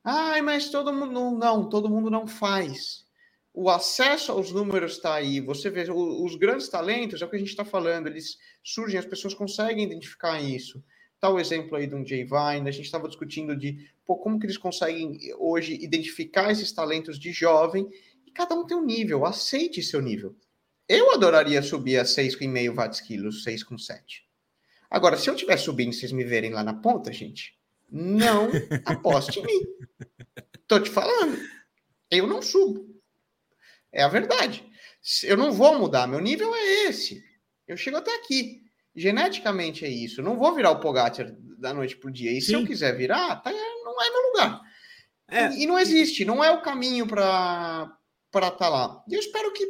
[0.03, 3.05] Ai, mas todo mundo não, não, todo mundo não faz.
[3.53, 5.41] O acesso aos números está aí.
[5.41, 9.05] Você vê os grandes talentos, é o que a gente está falando, eles surgem, as
[9.05, 10.83] pessoas conseguem identificar isso.
[11.19, 14.39] Tal tá exemplo aí de um Jay Vine, a gente estava discutindo de pô, como
[14.39, 17.87] que eles conseguem hoje identificar esses talentos de jovem,
[18.25, 20.35] e cada um tem um nível, aceite seu nível.
[20.87, 24.23] Eu adoraria subir a 6,5 watts quilos, 6,7.
[24.89, 27.53] Agora, se eu estiver subindo e vocês me verem lá na ponta, gente,
[27.91, 28.49] não
[28.85, 29.61] aposte em mim.
[30.67, 31.37] Tô te falando.
[32.09, 32.98] Eu não subo.
[33.91, 34.65] É a verdade.
[35.23, 37.23] Eu não vou mudar, meu nível é esse.
[37.67, 38.63] Eu chego até aqui.
[38.95, 40.19] Geneticamente é isso.
[40.19, 42.31] Eu não vou virar o Pogacar da noite pro dia.
[42.31, 42.47] E Sim.
[42.47, 44.61] se eu quiser virar, tá, não é meu lugar.
[45.27, 45.51] É.
[45.51, 47.95] E, e, não existe, não é o caminho para
[48.33, 49.03] estar tá lá.
[49.07, 49.65] E eu espero que,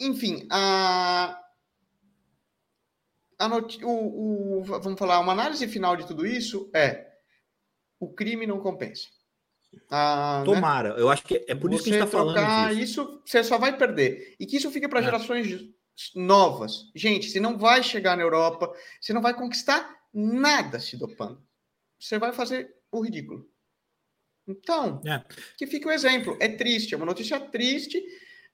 [0.00, 1.40] enfim, a,
[3.38, 7.08] a not, o, o, vamos falar, uma análise final de tudo isso é
[8.00, 9.08] o crime não compensa.
[9.90, 10.54] Ah, né?
[10.54, 11.00] Tomara, né?
[11.00, 12.74] eu acho que é por isso que a gente está falando.
[12.74, 12.82] Disso.
[12.82, 14.34] Isso você só vai perder.
[14.38, 15.04] E que isso fique para é.
[15.04, 15.68] gerações
[16.14, 16.90] novas.
[16.94, 21.42] Gente, você não vai chegar na Europa, você não vai conquistar nada se dopando.
[21.98, 23.48] Você vai fazer o ridículo.
[24.46, 25.22] Então, é.
[25.56, 26.36] que fique o exemplo.
[26.40, 28.02] É triste, é uma notícia triste.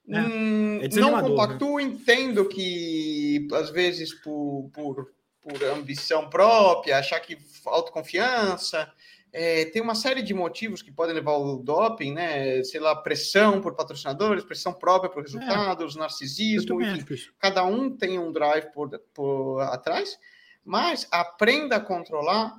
[0.09, 0.21] É.
[0.21, 1.85] Hum, é não compactuo, né?
[1.85, 8.93] entendo que às vezes por, por, por ambição própria, achar que autoconfiança,
[9.37, 12.62] é, tem uma série de motivos que podem levar ao doping, né?
[12.62, 17.05] Sei lá, pressão por patrocinadores, pressão própria por resultados, é, narcisismo, enfim,
[17.37, 20.16] cada um tem um drive por, por atrás,
[20.64, 22.55] mas aprenda a controlar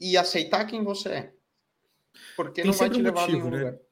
[0.00, 1.32] e aceitar quem você é.
[2.36, 3.64] Porque tem não vai te levar motivo, a nenhum né?
[3.64, 3.84] lugar.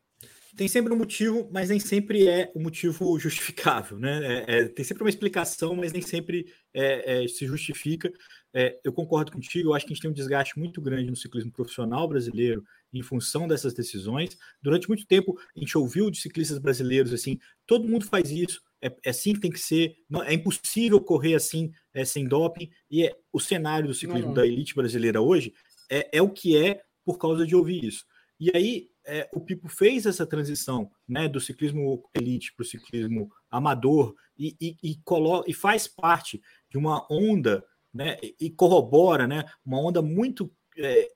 [0.57, 4.45] Tem sempre um motivo, mas nem sempre é o um motivo justificável, né?
[4.49, 8.13] É, é, tem sempre uma explicação, mas nem sempre é, é, se justifica.
[8.55, 11.17] É, eu concordo contigo, eu acho que a gente tem um desgaste muito grande no
[11.17, 14.37] ciclismo profissional brasileiro em função dessas decisões.
[14.61, 18.95] Durante muito tempo, a gente ouviu de ciclistas brasileiros assim: todo mundo faz isso, é,
[19.05, 22.71] é assim que tem que ser, não, é impossível correr assim é, sem doping.
[22.91, 24.35] E é, o cenário do ciclismo não.
[24.35, 25.55] da elite brasileira hoje
[25.91, 28.05] é, é o que é por causa de ouvir isso.
[28.39, 33.31] E aí, é, o Pipo fez essa transição né, do ciclismo elite para o ciclismo
[33.51, 39.45] amador e, e, e, coloca, e faz parte de uma onda né, e corrobora né,
[39.65, 41.11] uma onda muito é,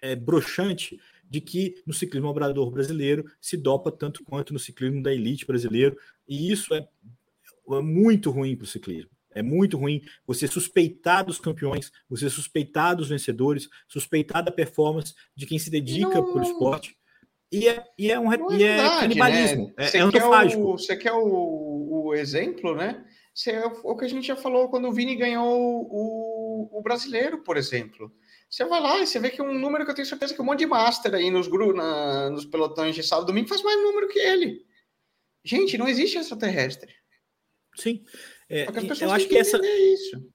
[0.00, 0.98] é, broxante
[1.28, 5.96] de que no ciclismo obrador brasileiro se dopa tanto quanto no ciclismo da elite brasileiro,
[6.28, 6.86] e isso é,
[7.70, 9.10] é muito ruim para o ciclismo.
[9.36, 15.44] É muito ruim você suspeitar dos campeões, você suspeitar dos vencedores, suspeitar da performance de
[15.44, 16.96] quem se dedica para o esporte.
[17.52, 19.66] E é, e é um é, e é verdade, canibalismo.
[19.66, 19.72] Né?
[19.76, 23.04] É, você, é quer o, você quer o, o exemplo, né?
[23.46, 27.56] É o que a gente já falou quando o Vini ganhou o, o brasileiro, por
[27.56, 28.10] exemplo.
[28.48, 30.44] Você vai lá e você vê que um número que eu tenho certeza que um
[30.44, 34.08] monte de master aí nos, na, nos pelotões de sábado e domingo faz mais número
[34.08, 34.64] que ele.
[35.44, 36.94] Gente, não existe extraterrestre.
[37.76, 38.02] Sim.
[38.48, 38.66] É,
[39.02, 39.60] eu acho que essa.
[39.64, 40.32] Isso.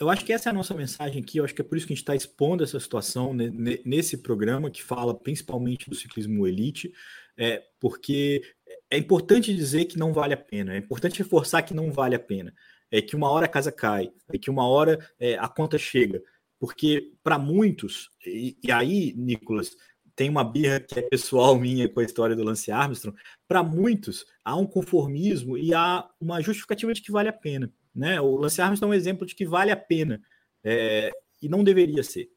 [0.00, 1.38] Eu acho que essa é a nossa mensagem aqui.
[1.38, 4.70] Eu acho que é por isso que a gente está expondo essa situação nesse programa
[4.70, 6.90] que fala principalmente do ciclismo elite,
[7.36, 8.42] é, porque
[8.90, 12.18] é importante dizer que não vale a pena, é importante reforçar que não vale a
[12.18, 12.52] pena,
[12.90, 16.20] é que uma hora a casa cai, é que uma hora é, a conta chega,
[16.58, 19.76] porque para muitos, e, e, aí, Nicolas,
[20.16, 23.16] tem uma birra que é pessoal minha com a história do Lance Armstrong,
[23.46, 27.72] para muitos há um conformismo e há uma justificativa de que vale a pena.
[27.94, 28.20] Né?
[28.20, 30.20] O Lance Armstrong é um exemplo de que vale a pena
[30.64, 31.10] é,
[31.40, 32.28] e não deveria ser.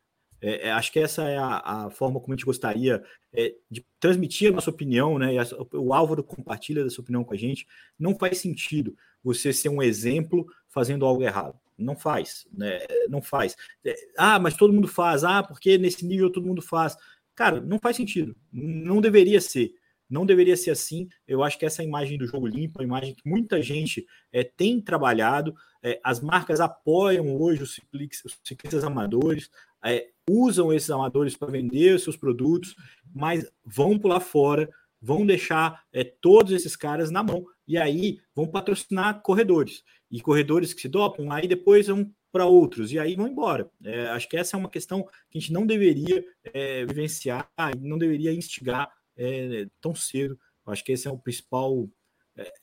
[0.44, 3.86] É, é, acho que essa é a, a, forma como a gente gostaria é, de
[3.98, 5.38] transmitir a nossa opinião, né?
[5.40, 7.66] A, o Álvaro compartilha dessa opinião com a gente.
[7.98, 11.58] Não faz sentido você ser um exemplo fazendo algo errado.
[11.78, 12.80] Não faz, né?
[13.08, 13.56] Não faz.
[13.86, 15.24] É, ah, mas todo mundo faz.
[15.24, 16.98] Ah, porque nesse nível todo mundo faz.
[17.34, 18.36] Cara, não faz sentido.
[18.52, 19.74] Não deveria ser.
[20.10, 21.08] Não deveria ser assim.
[21.28, 24.80] Eu acho que essa imagem do jogo limpo, a imagem que muita gente é, tem
[24.82, 29.50] trabalhado, é, as marcas apoiam hoje os ciclistas, os ciclistas amadores,
[29.84, 32.76] é, usam esses amadores para vender os seus produtos,
[33.14, 34.70] mas vão pular fora,
[35.02, 39.84] vão deixar é, todos esses caras na mão e aí vão patrocinar corredores.
[40.10, 43.70] E corredores que se dopam, aí depois vão para outros e aí vão embora.
[43.84, 47.48] É, acho que essa é uma questão que a gente não deveria é, vivenciar,
[47.80, 50.38] não deveria instigar é, tão cedo.
[50.66, 51.90] Acho que esse é o principal.
[52.36, 52.54] É,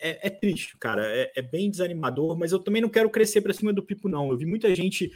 [0.00, 1.04] é, é triste, cara.
[1.06, 4.30] É, é, bem desanimador, mas eu também não quero crescer para cima do Pipo, não.
[4.30, 5.10] Eu vi muita gente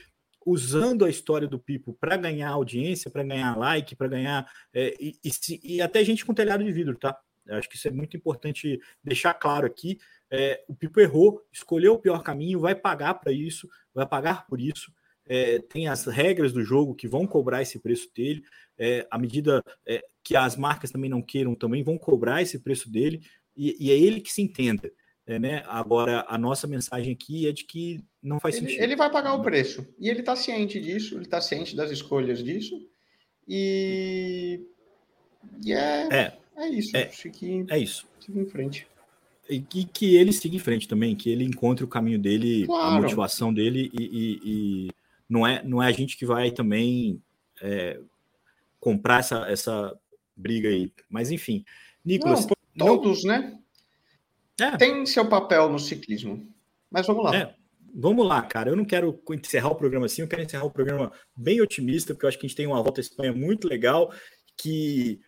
[0.45, 4.51] usando a história do Pipo para ganhar audiência, para ganhar like, para ganhar.
[4.73, 7.19] É, e, e, e, até gente com telhado de vidro, tá?
[7.49, 9.99] Acho que isso é muito importante deixar claro aqui.
[10.31, 14.61] É, o Pipo errou, escolheu o pior caminho, vai pagar para isso, vai pagar por
[14.61, 14.93] isso.
[15.29, 18.43] É, tem as regras do jogo que vão cobrar esse preço dele.
[18.79, 22.91] É, à medida é, que as marcas também não queiram, também vão cobrar esse preço
[22.91, 23.23] dele,
[23.57, 24.91] e, e é ele que se entenda.
[25.27, 25.65] É, né?
[25.67, 28.83] Agora, a nossa mensagem aqui é de que não faz ele, sentido.
[28.83, 29.85] Ele vai pagar o preço.
[29.99, 32.81] E ele está ciente disso, ele está ciente das escolhas disso.
[33.49, 34.61] E,
[35.65, 36.97] e é, é, é isso.
[36.97, 38.07] É, que, é isso.
[38.21, 38.87] Siga em frente.
[39.49, 42.97] E que, ele siga em frente também, que ele encontre o caminho dele, claro.
[42.97, 44.91] a motivação dele, e, e,
[45.29, 47.23] não, é, não é a gente que vai também
[47.61, 48.01] é,
[48.79, 49.99] comprar essa, essa
[50.37, 50.93] briga aí.
[51.09, 51.65] Mas enfim,
[52.05, 52.47] Nicolas.
[52.75, 53.35] Não, todos, não...
[53.35, 53.59] né?
[54.61, 54.77] é.
[54.77, 56.47] tem seu papel no ciclismo.
[56.91, 57.37] Mas vamos lá.
[57.37, 57.55] É.
[57.99, 58.71] Vamos lá, cara.
[58.71, 62.27] Eu não quero encerrar o programa assim, eu quero encerrar o programa bem otimista, porque
[62.27, 64.13] eu acho que a gente tem uma volta à Espanha muito legal,
[64.55, 65.19] que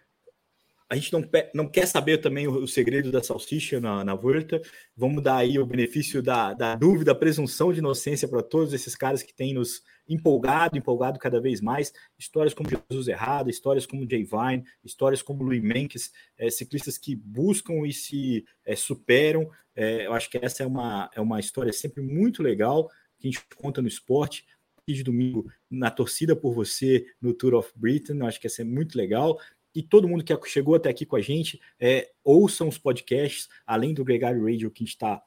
[0.91, 1.22] a gente não,
[1.55, 4.61] não quer saber também o, o segredo da salsicha na, na Volta.
[4.97, 8.95] Vamos dar aí o benefício da, da dúvida, a presunção de inocência para todos esses
[8.95, 11.93] caras que têm nos empolgado, empolgado cada vez mais.
[12.18, 17.14] Histórias como Jesus Errado, histórias como Jay Vine, histórias como Louis Menkes, é, ciclistas que
[17.14, 19.51] buscam e se é, superam.
[19.76, 23.30] É, eu acho que essa é uma, é uma história sempre muito legal que a
[23.30, 24.47] gente conta no esporte
[24.95, 28.18] de domingo na torcida por você no Tour of Britain.
[28.18, 29.39] Eu acho que essa é muito legal
[29.79, 33.95] e todo mundo que chegou até aqui com a gente, é, ouçam os podcasts, além
[33.95, 35.22] do Gregário Radio que a gente está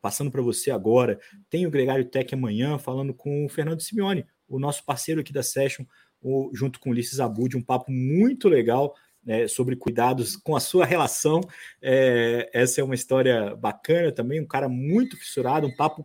[0.00, 4.58] passando para você agora, tem o Gregário Tech amanhã falando com o Fernando Simeone, o
[4.58, 5.84] nosso parceiro aqui da Session,
[6.20, 8.92] o, junto com o Ulisses Abud, um papo muito legal
[9.24, 11.40] né, sobre cuidados com a sua relação.
[11.80, 16.04] É, essa é uma história bacana também, um cara muito fissurado, um papo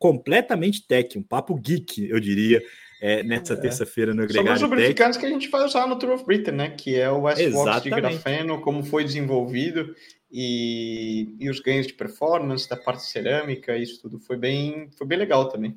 [0.00, 2.60] completamente tech, um papo geek, eu diria
[3.00, 3.56] é, nessa é.
[3.56, 6.52] terça-feira no Gregário São os lubrificantes que a gente vai usar no Tour of Britain,
[6.52, 6.70] né?
[6.70, 9.94] Que é o Westbox de grafeno, como foi desenvolvido
[10.30, 15.18] e, e os ganhos de performance da parte cerâmica, isso tudo foi bem, foi bem
[15.18, 15.76] legal também.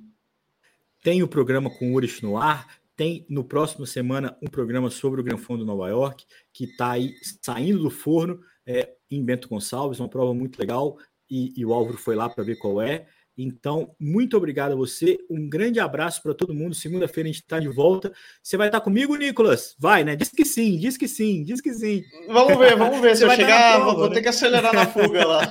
[1.03, 5.22] Tem o programa com o Urish no ar, tem no próximo semana um programa sobre
[5.22, 9.99] o Gran Fundo Nova York, que está aí saindo do forno é, em Bento Gonçalves,
[9.99, 10.97] uma prova muito legal,
[11.30, 13.07] e, e o Álvaro foi lá para ver qual é.
[13.41, 15.17] Então, muito obrigado a você.
[15.29, 16.75] Um grande abraço para todo mundo.
[16.75, 18.11] Segunda-feira a gente está de volta.
[18.43, 19.77] Você vai estar tá comigo, Nicolas?
[19.79, 20.13] Vai, né?
[20.13, 22.03] Diz que sim, diz que sim, diz que sim.
[22.27, 23.15] Vamos ver, vamos ver.
[23.15, 24.15] Se eu chegar, prova, vou, né?
[24.15, 25.41] ter que acelerar na fuga lá.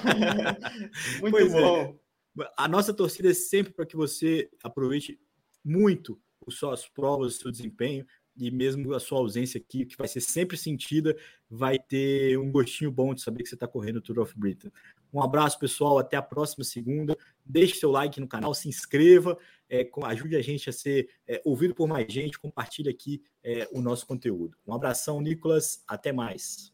[1.23, 1.61] muito pois é.
[1.63, 1.99] bom.
[2.39, 2.51] É.
[2.59, 5.19] A nossa torcida é sempre para que você aproveite
[5.65, 8.05] muito as suas provas, o seu desempenho
[8.37, 11.17] e mesmo a sua ausência aqui, que vai ser sempre sentida,
[11.51, 14.71] vai ter um gostinho bom de saber que você está correndo o Tour of Britain.
[15.13, 15.99] Um abraço, pessoal.
[15.99, 17.17] Até a próxima segunda.
[17.49, 19.39] Deixe seu like no canal, se inscreva,
[19.71, 22.39] é, ajude a gente a ser é, ouvido por mais gente.
[22.39, 24.57] Compartilhe aqui é, o nosso conteúdo.
[24.67, 25.83] Um abração, Nicolas.
[25.87, 26.73] Até mais.